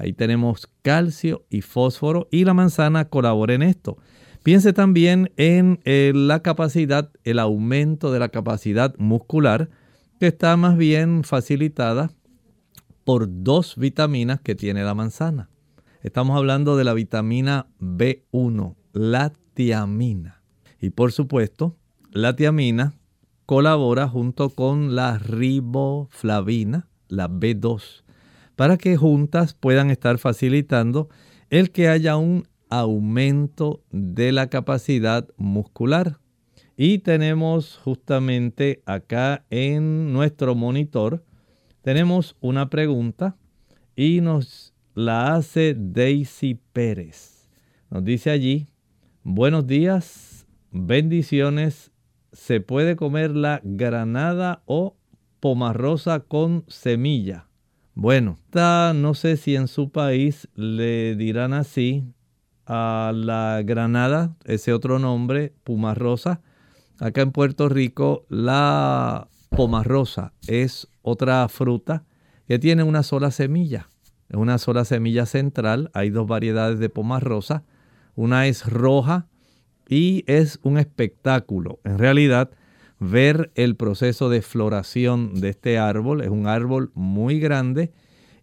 [0.00, 3.98] Ahí tenemos calcio y fósforo y la manzana colabora en esto.
[4.44, 9.70] Piense también en eh, la capacidad, el aumento de la capacidad muscular,
[10.20, 12.12] que está más bien facilitada
[13.02, 15.50] por dos vitaminas que tiene la manzana.
[16.04, 20.42] Estamos hablando de la vitamina B1, la tiamina.
[20.80, 21.76] Y por supuesto,
[22.12, 22.94] la tiamina
[23.46, 28.04] colabora junto con la riboflavina, la B2
[28.58, 31.08] para que juntas puedan estar facilitando
[31.48, 36.18] el que haya un aumento de la capacidad muscular.
[36.76, 41.24] Y tenemos justamente acá en nuestro monitor,
[41.82, 43.36] tenemos una pregunta
[43.94, 47.48] y nos la hace Daisy Pérez.
[47.90, 48.66] Nos dice allí,
[49.22, 51.92] buenos días, bendiciones,
[52.32, 54.96] ¿se puede comer la granada o
[55.38, 57.47] pomarrosa con semilla?
[58.00, 62.04] Bueno, no sé si en su país le dirán así
[62.64, 66.40] a la granada, ese otro nombre, pumarrosa.
[67.00, 72.04] Acá en Puerto Rico la pomarrosa es otra fruta
[72.46, 73.88] que tiene una sola semilla.
[74.28, 75.90] Es una sola semilla central.
[75.92, 77.64] Hay dos variedades de pomarrosa.
[78.14, 79.26] Una es roja
[79.88, 81.80] y es un espectáculo.
[81.82, 82.52] En realidad,
[83.00, 86.20] ver el proceso de floración de este árbol.
[86.22, 87.92] Es un árbol muy grande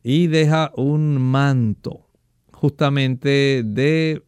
[0.04, 2.08] y deja un manto
[2.52, 4.24] justamente de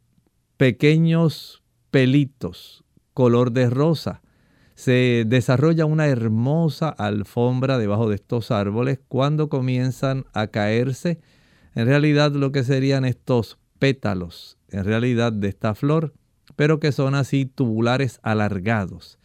[0.57, 4.21] pequeños pelitos color de rosa.
[4.75, 11.19] se desarrolla una hermosa alfombra debajo de estos árboles cuando comienzan a caerse
[11.73, 16.13] en realidad lo que serían estos pétalos, en realidad de esta flor,
[16.55, 19.17] pero que son así tubulares alargados.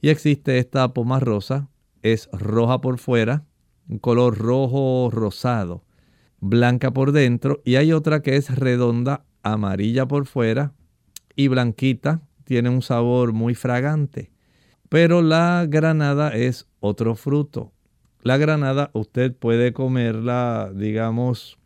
[0.00, 1.68] Y existe esta poma rosa,
[2.02, 3.44] es roja por fuera,
[3.88, 5.84] un color rojo rosado,
[6.40, 10.72] blanca por dentro, y hay otra que es redonda, amarilla por fuera
[11.36, 14.30] y blanquita, tiene un sabor muy fragante.
[14.88, 17.72] Pero la granada es otro fruto.
[18.22, 21.58] La granada usted puede comerla, digamos,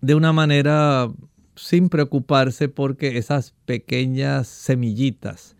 [0.00, 1.10] de una manera
[1.56, 5.53] sin preocuparse porque esas pequeñas semillitas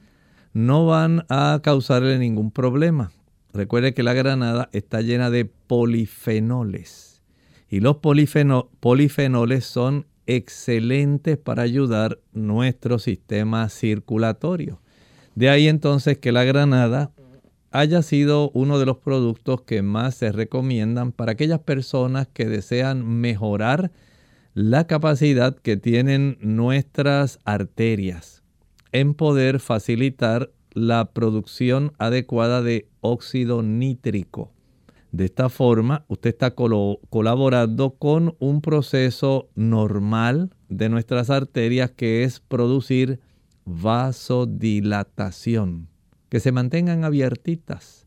[0.54, 3.10] no van a causarle ningún problema.
[3.52, 7.22] Recuerde que la granada está llena de polifenoles
[7.68, 14.80] y los polifenoles son excelentes para ayudar nuestro sistema circulatorio.
[15.34, 17.10] De ahí entonces que la granada
[17.72, 23.04] haya sido uno de los productos que más se recomiendan para aquellas personas que desean
[23.04, 23.90] mejorar
[24.54, 28.43] la capacidad que tienen nuestras arterias
[28.94, 34.54] en poder facilitar la producción adecuada de óxido nítrico.
[35.12, 42.40] De esta forma, usted está colaborando con un proceso normal de nuestras arterias que es
[42.40, 43.20] producir
[43.66, 45.88] vasodilatación,
[46.30, 48.04] que se mantengan abiertitas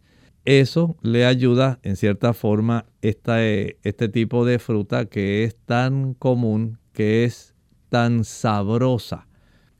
[0.47, 7.25] eso le ayuda en cierta forma este tipo de fruta que es tan común, que
[7.25, 7.53] es
[7.89, 9.27] tan sabrosa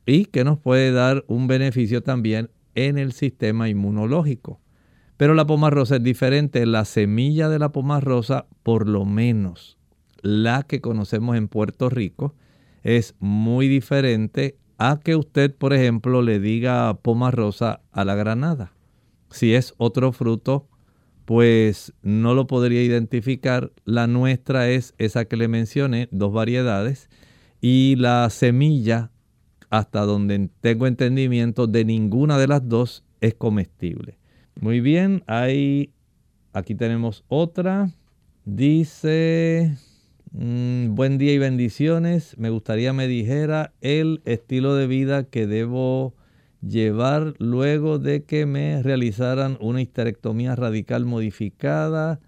[0.08, 4.58] y que nos puede dar un beneficio también en el sistema inmunológico.
[5.18, 6.64] Pero la poma rosa es diferente.
[6.64, 9.76] La semilla de la poma rosa, por lo menos
[10.22, 12.34] la que conocemos en Puerto Rico,
[12.82, 18.72] es muy diferente a que usted, por ejemplo, le diga poma rosa a la granada.
[19.28, 20.68] Si es otro fruto,
[21.26, 23.72] pues no lo podría identificar.
[23.84, 27.10] La nuestra es esa que le mencioné, dos variedades.
[27.60, 29.10] Y la semilla,
[29.70, 34.18] hasta donde tengo entendimiento, de ninguna de las dos es comestible.
[34.60, 35.92] Muy bien, hay,
[36.52, 37.90] aquí tenemos otra.
[38.44, 39.76] Dice,
[40.32, 42.36] mm, buen día y bendiciones.
[42.38, 46.14] Me gustaría me dijera el estilo de vida que debo
[46.66, 52.20] llevar luego de que me realizaran una histerectomía radical modificada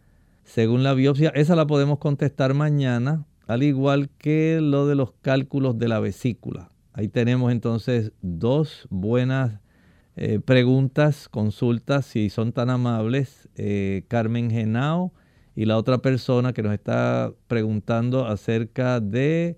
[0.44, 1.30] según la biopsia.
[1.30, 6.69] Esa la podemos contestar mañana, al igual que lo de los cálculos de la vesícula.
[6.92, 9.60] Ahí tenemos entonces dos buenas
[10.16, 13.48] eh, preguntas, consultas, si son tan amables.
[13.54, 15.12] Eh, Carmen Genao
[15.54, 19.56] y la otra persona que nos está preguntando acerca de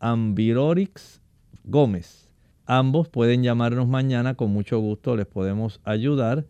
[0.00, 1.20] Ambirorix
[1.64, 2.30] Gómez.
[2.66, 6.46] Ambos pueden llamarnos mañana, con mucho gusto les podemos ayudar.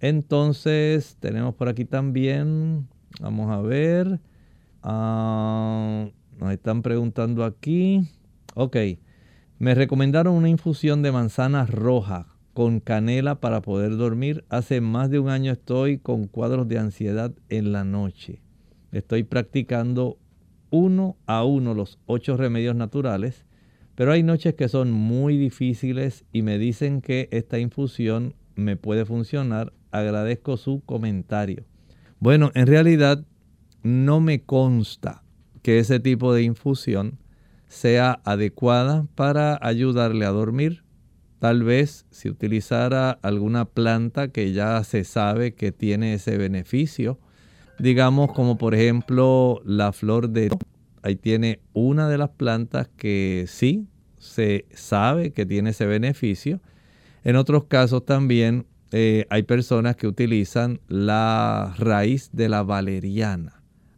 [0.00, 2.86] Entonces, tenemos por aquí también,
[3.20, 4.20] vamos a ver,
[4.82, 6.08] ah,
[6.38, 8.02] nos están preguntando aquí.
[8.54, 8.76] Ok,
[9.64, 14.44] me recomendaron una infusión de manzana roja con canela para poder dormir.
[14.50, 18.42] Hace más de un año estoy con cuadros de ansiedad en la noche.
[18.92, 20.18] Estoy practicando
[20.68, 23.46] uno a uno los ocho remedios naturales
[23.94, 29.06] pero hay noches que son muy difíciles y me dicen que esta infusión me puede
[29.06, 29.72] funcionar.
[29.92, 31.64] Agradezco su comentario.
[32.18, 33.24] Bueno, en realidad
[33.82, 35.22] no me consta
[35.62, 37.18] que ese tipo de infusión
[37.74, 40.84] sea adecuada para ayudarle a dormir.
[41.40, 47.18] Tal vez si utilizara alguna planta que ya se sabe que tiene ese beneficio,
[47.78, 50.50] digamos como por ejemplo la flor de
[51.04, 56.62] Ahí tiene una de las plantas que sí se sabe que tiene ese beneficio.
[57.24, 63.53] En otros casos también eh, hay personas que utilizan la raíz de la valeriana.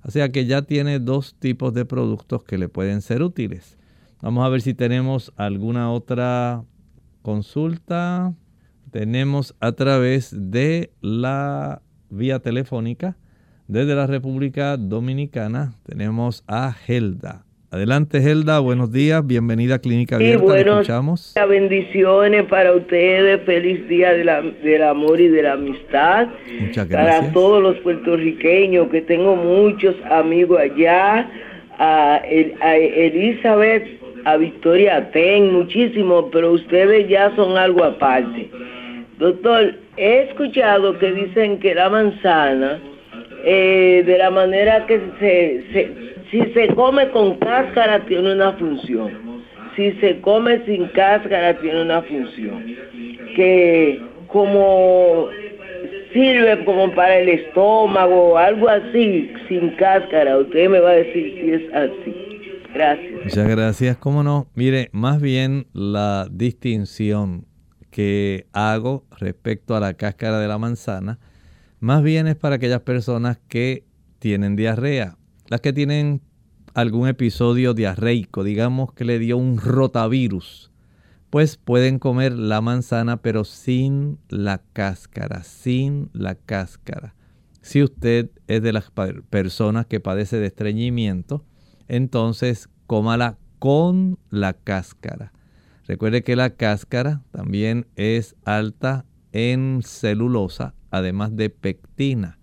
[0.06, 3.76] O sea que ya tiene dos tipos de productos que le pueden ser útiles.
[4.22, 6.64] Vamos a ver si tenemos alguna otra
[7.22, 8.32] consulta.
[8.90, 13.16] Tenemos a través de la vía telefónica
[13.68, 17.45] desde la República Dominicana tenemos a Helda.
[17.76, 21.34] Adelante, Helda, buenos días, bienvenida a Clínica Abierta, sí, bueno, escuchamos.
[21.46, 26.28] Bendiciones para ustedes, feliz día del amor y de la amistad.
[26.58, 27.18] Muchas gracias.
[27.20, 31.30] Para todos los puertorriqueños, que tengo muchos amigos allá,
[31.78, 38.48] a, Elizabeth, a Victoria Ten, muchísimos, pero ustedes ya son algo aparte.
[39.18, 42.80] Doctor, he escuchado que dicen que la manzana
[43.44, 49.42] eh, de la manera que se, si se come con cáscara tiene una función,
[49.76, 52.64] si se come sin cáscara tiene una función,
[53.34, 55.28] que como
[56.12, 60.38] sirve como para el estómago, algo así, sin cáscara.
[60.38, 62.14] Usted me va a decir si es así.
[62.74, 63.24] Gracias.
[63.24, 63.96] Muchas gracias.
[63.98, 64.48] ¿Cómo no?
[64.54, 67.46] Mire, más bien la distinción
[67.90, 71.18] que hago respecto a la cáscara de la manzana,
[71.80, 73.84] más bien es para aquellas personas que
[74.18, 75.16] tienen diarrea,
[75.48, 76.22] las que tienen
[76.74, 80.70] algún episodio diarreico, digamos que le dio un rotavirus,
[81.30, 87.14] pues pueden comer la manzana pero sin la cáscara, sin la cáscara.
[87.62, 88.92] Si usted es de las
[89.30, 91.44] personas que padece de estreñimiento,
[91.88, 95.32] entonces cómala con la cáscara.
[95.86, 102.38] Recuerde que la cáscara también es alta en celulosa, además de pectina.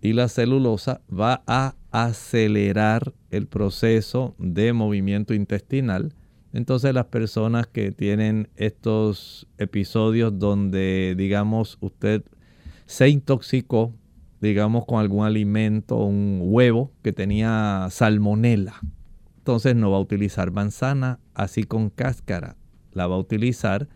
[0.00, 6.12] Y la celulosa va a acelerar el proceso de movimiento intestinal.
[6.52, 12.24] Entonces las personas que tienen estos episodios donde, digamos, usted
[12.86, 13.94] se intoxicó,
[14.40, 18.74] digamos, con algún alimento, un huevo que tenía salmonela,
[19.36, 22.56] entonces no va a utilizar manzana así con cáscara,
[22.90, 23.88] la va a utilizar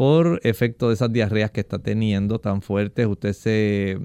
[0.00, 3.98] por efecto de esas diarreas que está teniendo tan fuertes, usted se,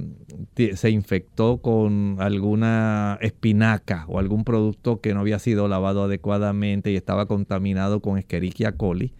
[0.75, 6.97] se, infectó con alguna espinaca o algún producto que no había sido lavado adecuadamente y
[6.97, 9.13] estaba contaminado con Escherichia coli,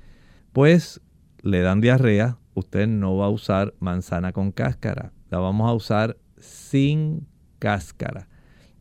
[0.51, 0.99] pues
[1.43, 6.17] le dan diarrea, usted no va a usar manzana con cáscara, la vamos a usar
[6.39, 7.25] sin
[7.57, 8.27] cáscara.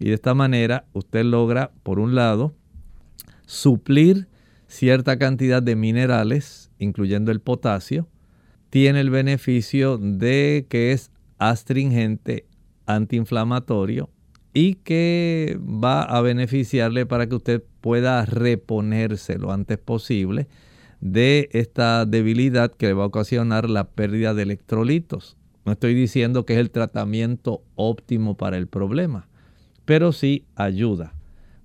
[0.01, 2.57] Y de esta manera usted logra, por un lado,
[3.47, 4.27] suplir
[4.75, 8.09] cierta cantidad de minerales, incluyendo el potasio,
[8.71, 12.47] tiene el beneficio de que es astringente,
[12.87, 14.11] antiinflamatorio
[14.53, 20.49] y que va a beneficiarle para que usted pueda reponerse lo antes posible
[21.01, 25.37] de esta debilidad que le va a ocasionar la pérdida de electrolitos.
[25.65, 29.29] No estoy diciendo que es el tratamiento óptimo para el problema,
[29.85, 31.15] pero sí ayuda.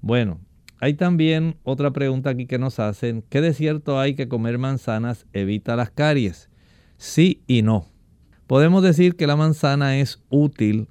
[0.02, 0.40] Bueno,
[0.80, 3.24] hay también otra pregunta aquí que nos hacen.
[3.30, 6.50] ¿Qué de cierto hay que comer manzanas evita las caries?
[6.98, 7.88] Sí y no.
[8.48, 10.88] Podemos decir que la manzana es útil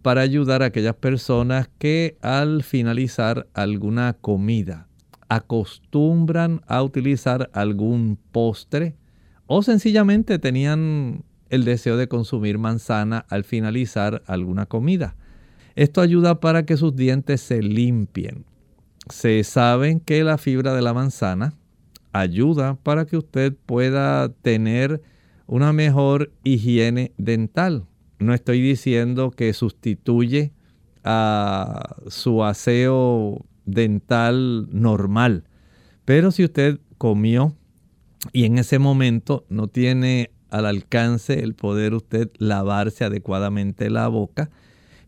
[0.00, 4.88] para ayudar a aquellas personas que al finalizar alguna comida
[5.28, 8.96] acostumbran a utilizar algún postre
[9.46, 15.16] o sencillamente tenían el deseo de consumir manzana al finalizar alguna comida.
[15.74, 18.44] Esto ayuda para que sus dientes se limpien
[19.08, 21.54] se sabe que la fibra de la manzana
[22.12, 25.02] ayuda para que usted pueda tener
[25.46, 27.86] una mejor higiene dental.
[28.18, 30.52] No estoy diciendo que sustituye
[31.04, 35.44] a su aseo dental normal,
[36.04, 37.56] pero si usted comió
[38.32, 44.50] y en ese momento no tiene al alcance el poder usted lavarse adecuadamente la boca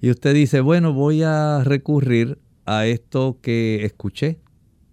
[0.00, 4.38] y usted dice, bueno, voy a recurrir a esto que escuché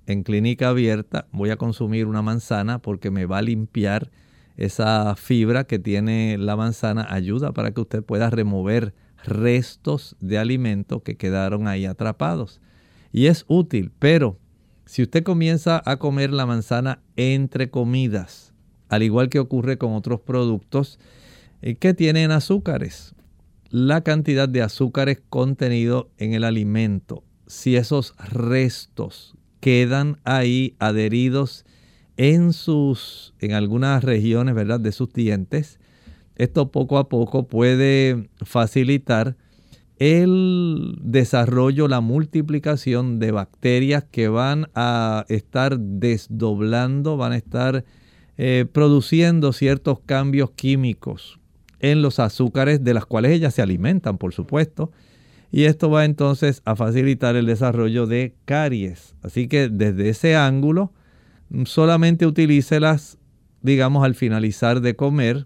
[0.05, 4.11] en clínica abierta, voy a consumir una manzana porque me va a limpiar
[4.57, 8.93] esa fibra que tiene la manzana, ayuda para que usted pueda remover
[9.23, 12.59] restos de alimento que quedaron ahí atrapados.
[13.11, 14.37] Y es útil, pero
[14.85, 18.53] si usted comienza a comer la manzana entre comidas,
[18.89, 20.99] al igual que ocurre con otros productos
[21.61, 23.15] eh, que tienen azúcares,
[23.69, 31.65] la cantidad de azúcares contenido en el alimento si esos restos quedan ahí adheridos
[32.15, 34.79] en sus en algunas regiones, ¿verdad?
[34.79, 35.77] de sus dientes,
[36.37, 39.35] esto poco a poco puede facilitar
[39.99, 47.83] el desarrollo, la multiplicación de bacterias que van a estar desdoblando, van a estar
[48.37, 51.37] eh, produciendo ciertos cambios químicos
[51.81, 54.91] en los azúcares de las cuales ellas se alimentan, por supuesto
[55.51, 59.15] y esto va entonces a facilitar el desarrollo de caries.
[59.21, 60.93] Así que desde ese ángulo
[61.65, 63.17] solamente utilícelas,
[63.61, 65.45] digamos, al finalizar de comer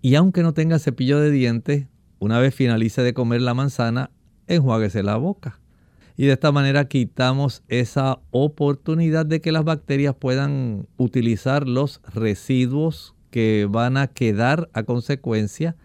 [0.00, 1.86] y aunque no tenga cepillo de dientes,
[2.18, 4.10] una vez finalice de comer la manzana,
[4.46, 5.60] enjuáguese la boca.
[6.16, 13.14] Y de esta manera quitamos esa oportunidad de que las bacterias puedan utilizar los residuos
[13.30, 15.76] que van a quedar a consecuencia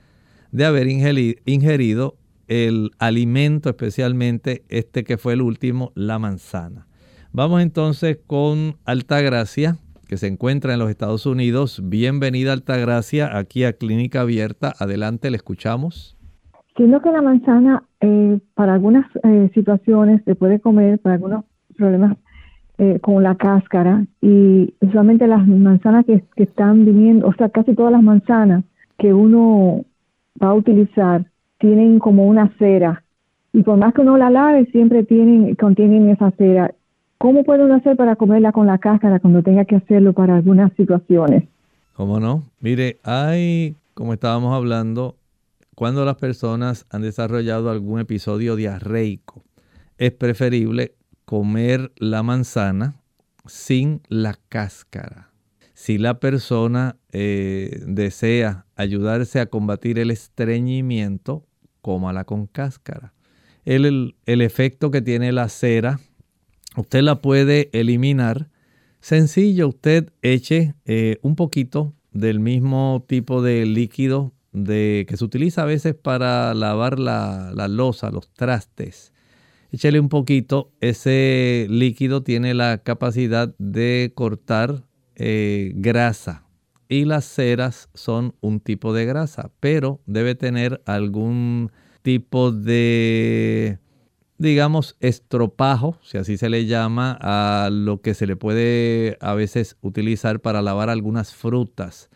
[0.52, 2.18] de haber ingerido
[2.48, 6.88] el alimento, especialmente este que fue el último, la manzana.
[7.32, 9.78] Vamos entonces con Altagracia,
[10.08, 11.82] que se encuentra en los Estados Unidos.
[11.84, 14.74] Bienvenida Altagracia, aquí a Clínica Abierta.
[14.80, 16.18] Adelante, le escuchamos.
[16.76, 22.18] Siendo que la manzana eh, para algunas eh, situaciones se puede comer, para algunos problemas
[22.78, 27.92] eh, con la cáscara, y usualmente las manzanas que están viniendo, o sea, casi todas
[27.92, 28.64] las manzanas
[28.98, 29.86] que uno
[30.42, 31.26] va a utilizar
[31.64, 33.06] tienen como una cera
[33.54, 36.76] y por más que uno la lave siempre tienen contienen esa cera.
[37.18, 40.74] ¿Cómo puede uno hacer para comerla con la cáscara cuando tenga que hacerlo para algunas
[40.74, 41.46] situaciones?
[41.94, 42.44] ¿Cómo no?
[42.60, 45.16] Mire, hay, como estábamos hablando,
[45.74, 49.42] cuando las personas han desarrollado algún episodio diarreico,
[49.98, 52.96] es preferible comer la manzana
[53.46, 55.30] sin la cáscara.
[55.76, 61.46] Si la persona eh, desea ayudarse a combatir el estreñimiento,
[61.84, 63.14] cómala con cáscara.
[63.66, 66.00] El, el, efecto que tiene la cera,
[66.76, 68.50] usted la puede eliminar.
[69.02, 75.62] Sencillo, usted eche eh, un poquito del mismo tipo de líquido de, que se utiliza
[75.62, 79.14] a veces para lavar la, la losa, los trastes
[79.74, 80.72] échale un poquito.
[80.80, 84.84] Ese líquido tiene la capacidad de cortar
[85.16, 86.46] eh, grasa
[86.88, 91.72] y las ceras son un tipo de grasa, pero debe tener algún
[92.02, 93.80] tipo de,
[94.38, 99.78] digamos, estropajo, si así se le llama, a lo que se le puede a veces
[99.82, 102.10] utilizar para lavar algunas frutas.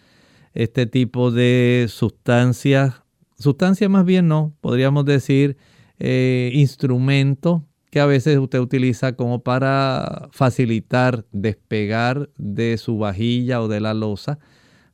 [0.53, 3.01] Este tipo de sustancias,
[3.39, 5.57] sustancia más bien no, podríamos decir
[5.99, 13.68] eh, instrumento que a veces usted utiliza como para facilitar despegar de su vajilla o
[13.68, 14.39] de la losa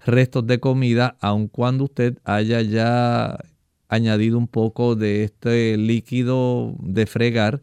[0.06, 3.38] restos de comida, aun cuando usted haya ya
[3.88, 7.62] añadido un poco de este líquido de fregar.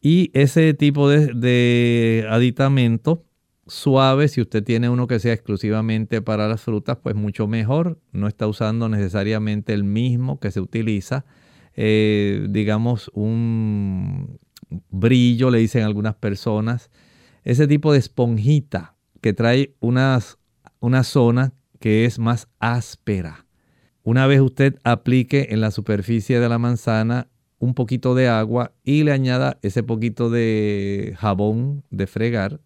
[0.00, 3.24] Y ese tipo de, aditamento
[3.66, 8.00] suave, si usted tiene uno que sea exclusivamente para las frutas, pues mucho mejor.
[8.12, 11.24] No está usando necesariamente el mismo que se utiliza
[11.74, 14.38] eh, digamos, un
[14.90, 16.90] brillo, le dicen algunas personas.
[17.44, 20.38] Ese tipo de esponjita que trae unas,
[20.80, 23.46] una zona que es más áspera.
[24.02, 27.28] Una vez usted aplique en la superficie de la manzana
[27.58, 32.60] un poquito de agua y le añada ese poquito de jabón de fregar,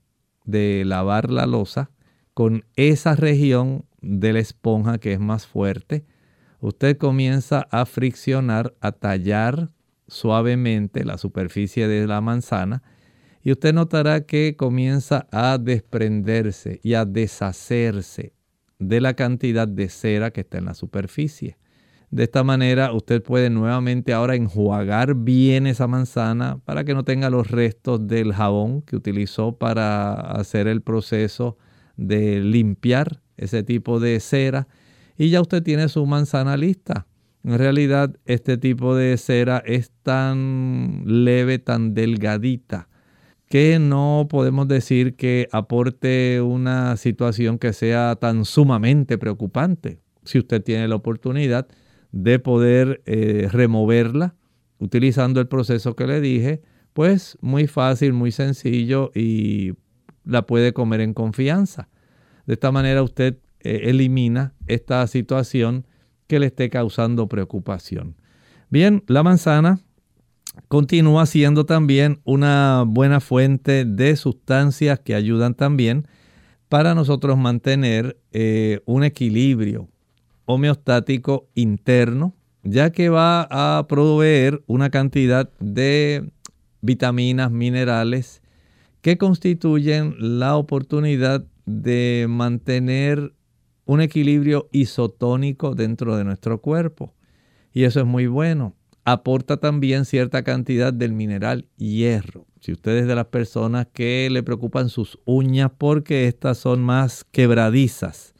[0.44, 1.90] de lavar la losa,
[2.34, 6.04] con esa región de la esponja que es más fuerte,
[6.60, 9.70] usted comienza a friccionar, a tallar
[10.06, 12.82] suavemente la superficie de la manzana
[13.42, 18.33] y usted notará que comienza a desprenderse y a deshacerse
[18.78, 21.56] de la cantidad de cera que está en la superficie.
[22.10, 27.28] De esta manera usted puede nuevamente ahora enjuagar bien esa manzana para que no tenga
[27.28, 31.58] los restos del jabón que utilizó para hacer el proceso
[31.96, 34.68] de limpiar ese tipo de cera
[35.16, 37.06] y ya usted tiene su manzana lista.
[37.42, 42.88] En realidad este tipo de cera es tan leve, tan delgadita,
[43.54, 50.00] que no podemos decir que aporte una situación que sea tan sumamente preocupante.
[50.24, 51.68] Si usted tiene la oportunidad
[52.10, 54.34] de poder eh, removerla
[54.78, 56.62] utilizando el proceso que le dije,
[56.94, 59.74] pues muy fácil, muy sencillo y
[60.24, 61.88] la puede comer en confianza.
[62.46, 65.86] De esta manera usted eh, elimina esta situación
[66.26, 68.16] que le esté causando preocupación.
[68.68, 69.78] Bien, la manzana
[70.68, 76.06] continúa siendo también una buena fuente de sustancias que ayudan también
[76.68, 79.88] para nosotros mantener eh, un equilibrio
[80.46, 86.30] homeostático interno, ya que va a proveer una cantidad de
[86.80, 88.42] vitaminas, minerales
[89.00, 93.34] que constituyen la oportunidad de mantener
[93.84, 97.14] un equilibrio isotónico dentro de nuestro cuerpo.
[97.72, 98.74] Y eso es muy bueno.
[99.06, 102.46] Aporta también cierta cantidad del mineral hierro.
[102.60, 107.24] Si usted es de las personas que le preocupan sus uñas porque estas son más
[107.30, 108.34] quebradizas,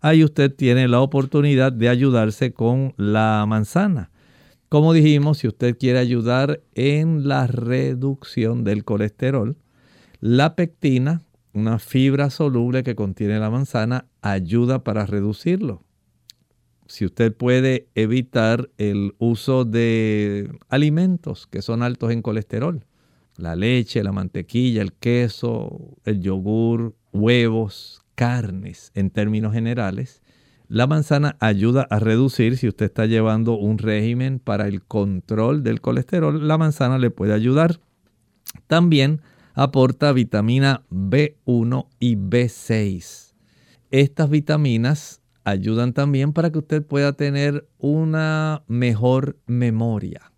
[0.00, 4.12] ahí usted tiene la oportunidad de ayudarse con la manzana.
[4.68, 9.56] Como dijimos, si usted quiere ayudar en la reducción del colesterol,
[10.20, 11.22] la pectina
[11.54, 15.83] una fibra soluble que contiene la manzana ayuda para reducirlo.
[16.86, 22.84] Si usted puede evitar el uso de alimentos que son altos en colesterol,
[23.36, 30.22] la leche, la mantequilla, el queso, el yogur, huevos, carnes en términos generales,
[30.68, 35.80] la manzana ayuda a reducir, si usted está llevando un régimen para el control del
[35.80, 37.80] colesterol, la manzana le puede ayudar.
[38.66, 39.20] También
[39.54, 43.34] aporta vitamina B1 y B6.
[43.90, 50.32] Estas vitaminas ayudan también para que usted pueda tener una mejor memoria.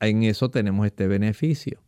[0.00, 1.80] En eso tenemos este beneficio.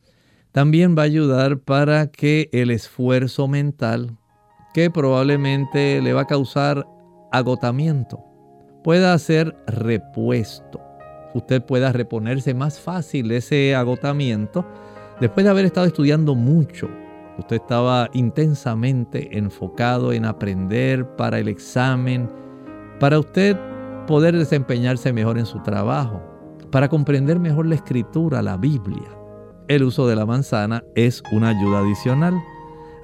[0.52, 4.16] También va a ayudar para que el esfuerzo mental,
[4.74, 6.86] que probablemente le va a causar
[7.30, 8.24] agotamiento,
[8.82, 10.80] pueda ser repuesto.
[11.32, 14.66] usted pueda reponerse más fácil ese agotamiento
[15.20, 16.90] después de haber estado estudiando mucho.
[17.38, 22.28] Usted estaba intensamente enfocado en aprender para el examen,
[23.00, 23.56] para usted
[24.06, 26.22] poder desempeñarse mejor en su trabajo,
[26.70, 29.08] para comprender mejor la escritura, la Biblia.
[29.66, 32.34] El uso de la manzana es una ayuda adicional.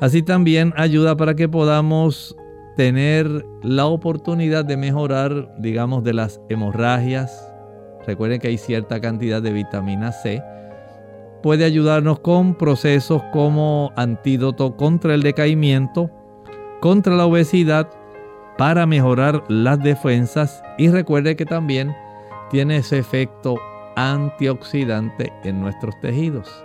[0.00, 2.36] Así también ayuda para que podamos
[2.76, 7.50] tener la oportunidad de mejorar, digamos, de las hemorragias.
[8.06, 10.42] Recuerden que hay cierta cantidad de vitamina C.
[11.42, 16.10] Puede ayudarnos con procesos como antídoto contra el decaimiento,
[16.80, 17.88] contra la obesidad,
[18.58, 21.94] para mejorar las defensas y recuerde que también
[22.50, 23.58] tiene ese efecto
[23.96, 26.64] antioxidante en nuestros tejidos.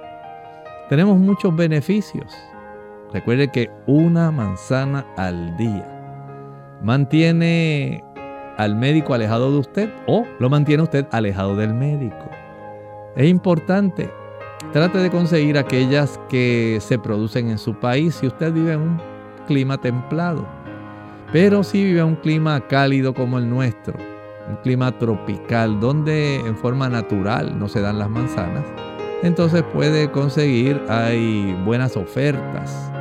[0.89, 2.33] Tenemos muchos beneficios.
[3.13, 5.87] Recuerde que una manzana al día
[6.81, 8.03] mantiene
[8.57, 12.29] al médico alejado de usted o lo mantiene usted alejado del médico.
[13.15, 14.09] Es importante,
[14.71, 19.01] trate de conseguir aquellas que se producen en su país si usted vive en un
[19.47, 20.60] clima templado.
[21.31, 23.97] Pero si vive en un clima cálido como el nuestro,
[24.49, 28.65] un clima tropical donde en forma natural no se dan las manzanas,
[29.23, 32.91] entonces puede conseguir, hay buenas ofertas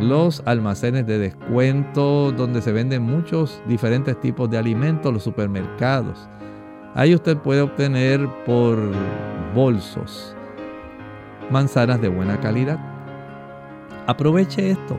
[0.00, 6.28] los almacenes de descuento donde se venden muchos diferentes tipos de alimentos, los supermercados.
[6.94, 8.78] Ahí usted puede obtener por
[9.54, 10.34] bolsos
[11.50, 12.78] manzanas de buena calidad.
[14.06, 14.98] Aproveche esto.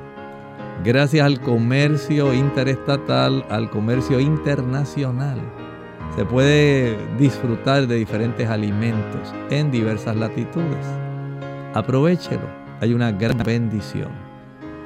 [0.84, 5.40] Gracias al comercio interestatal, al comercio internacional,
[6.16, 10.86] se puede disfrutar de diferentes alimentos en diversas latitudes.
[11.76, 12.50] Aprovechelo.
[12.80, 14.10] Hay una gran bendición.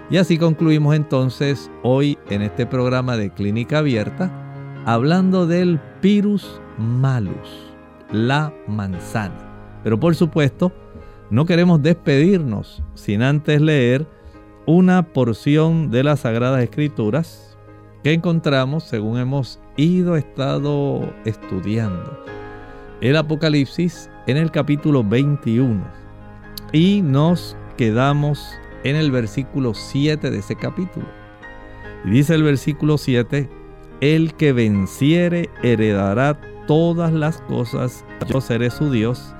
[0.10, 4.30] Y así concluimos entonces hoy en este programa de Clínica Abierta
[4.86, 7.74] hablando del Pirus malus,
[8.12, 9.80] la manzana.
[9.82, 10.74] Pero por supuesto,
[11.30, 14.06] no queremos despedirnos sin antes leer
[14.66, 17.57] una porción de las Sagradas Escrituras
[18.03, 22.24] que encontramos según hemos ido estado estudiando.
[23.01, 25.84] El Apocalipsis en el capítulo 21
[26.72, 28.43] y nos quedamos
[28.84, 31.05] en el versículo 7 de ese capítulo.
[32.05, 33.49] Y dice el versículo 7,
[34.01, 39.36] el que venciere heredará todas las cosas, yo seré su Dios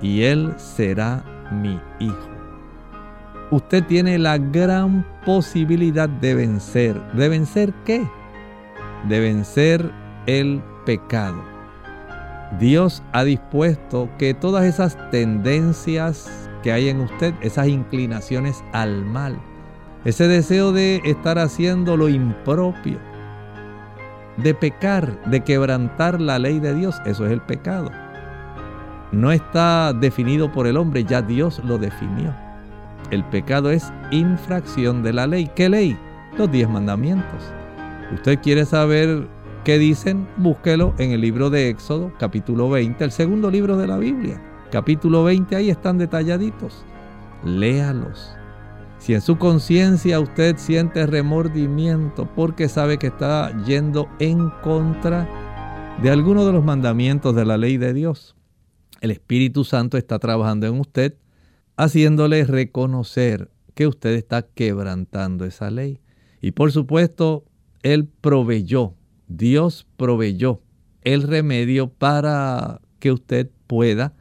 [0.00, 2.31] y él será mi hijo.
[3.52, 6.98] Usted tiene la gran posibilidad de vencer.
[7.12, 8.02] ¿De vencer qué?
[9.10, 9.92] De vencer
[10.24, 11.44] el pecado.
[12.58, 19.38] Dios ha dispuesto que todas esas tendencias que hay en usted, esas inclinaciones al mal,
[20.06, 22.98] ese deseo de estar haciendo lo impropio,
[24.38, 27.90] de pecar, de quebrantar la ley de Dios, eso es el pecado.
[29.12, 32.34] No está definido por el hombre, ya Dios lo definió.
[33.10, 35.50] El pecado es infracción de la ley.
[35.54, 35.98] ¿Qué ley?
[36.38, 37.42] Los diez mandamientos.
[38.14, 39.28] ¿Usted quiere saber
[39.64, 40.28] qué dicen?
[40.36, 44.40] Búsquelo en el libro de Éxodo, capítulo 20, el segundo libro de la Biblia
[44.72, 46.84] capítulo 20, ahí están detalladitos.
[47.44, 48.34] Léalos.
[48.98, 55.28] Si en su conciencia usted siente remordimiento porque sabe que está yendo en contra
[56.02, 58.34] de alguno de los mandamientos de la ley de Dios,
[59.02, 61.16] el Espíritu Santo está trabajando en usted,
[61.82, 65.98] haciéndole reconocer que usted está quebrantando esa ley.
[66.40, 67.44] Y por supuesto,
[67.82, 68.94] Él proveyó,
[69.26, 70.62] Dios proveyó
[71.02, 74.14] el remedio para que usted pueda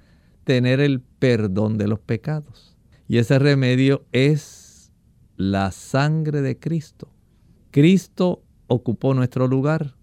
[0.44, 2.76] tener el perdón de los pecados.
[3.08, 4.92] Y ese remedio es
[5.38, 7.10] la sangre de Cristo.
[7.70, 9.96] Cristo ocupó nuestro lugar,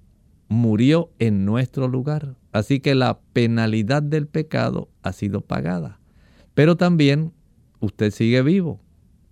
[0.47, 2.37] murió en nuestro lugar.
[2.53, 5.99] Así que la penalidad del pecado ha sido pagada.
[6.55, 7.33] Pero también
[7.81, 8.81] usted sigue vivo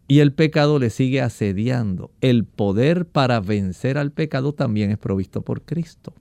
[0.09, 2.11] y el pecado le sigue asediando.
[2.21, 6.15] El poder para vencer al pecado también es provisto por Cristo.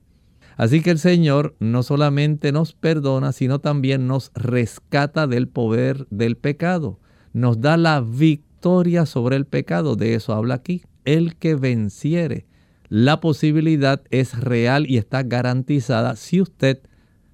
[0.56, 6.36] Así que el Señor no solamente nos perdona, sino también nos rescata del poder del
[6.36, 6.98] pecado.
[7.32, 9.96] Nos da la victoria sobre el pecado.
[9.96, 10.82] De eso habla aquí.
[11.04, 12.46] El que venciere.
[12.88, 16.80] La posibilidad es real y está garantizada si usted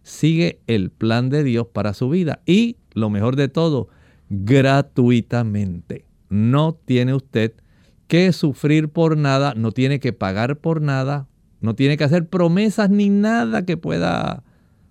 [0.03, 2.43] sigue el plan de Dios para su vida.
[2.45, 3.89] Y lo mejor de todo,
[4.33, 6.07] gratuitamente.
[6.31, 7.53] No tiene usted
[8.09, 11.29] que sufrir por nada, no tiene que pagar por nada,
[11.61, 14.43] no tiene que hacer promesas ni nada que pueda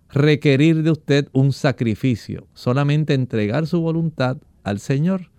[0.09, 2.47] requerir de usted un sacrificio.
[2.53, 5.31] Solamente entregar su voluntad al Señor.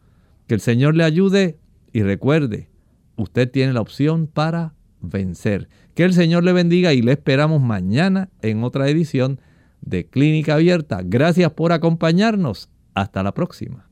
[0.48, 1.59] Que el Señor le ayude
[1.92, 2.68] y recuerde,
[3.16, 5.68] usted tiene la opción para vencer.
[5.94, 9.40] Que el Señor le bendiga y le esperamos mañana en otra edición
[9.80, 11.03] de Clínica Abierta.
[11.05, 12.68] Gracias por acompañarnos.
[12.94, 13.91] Hasta la próxima.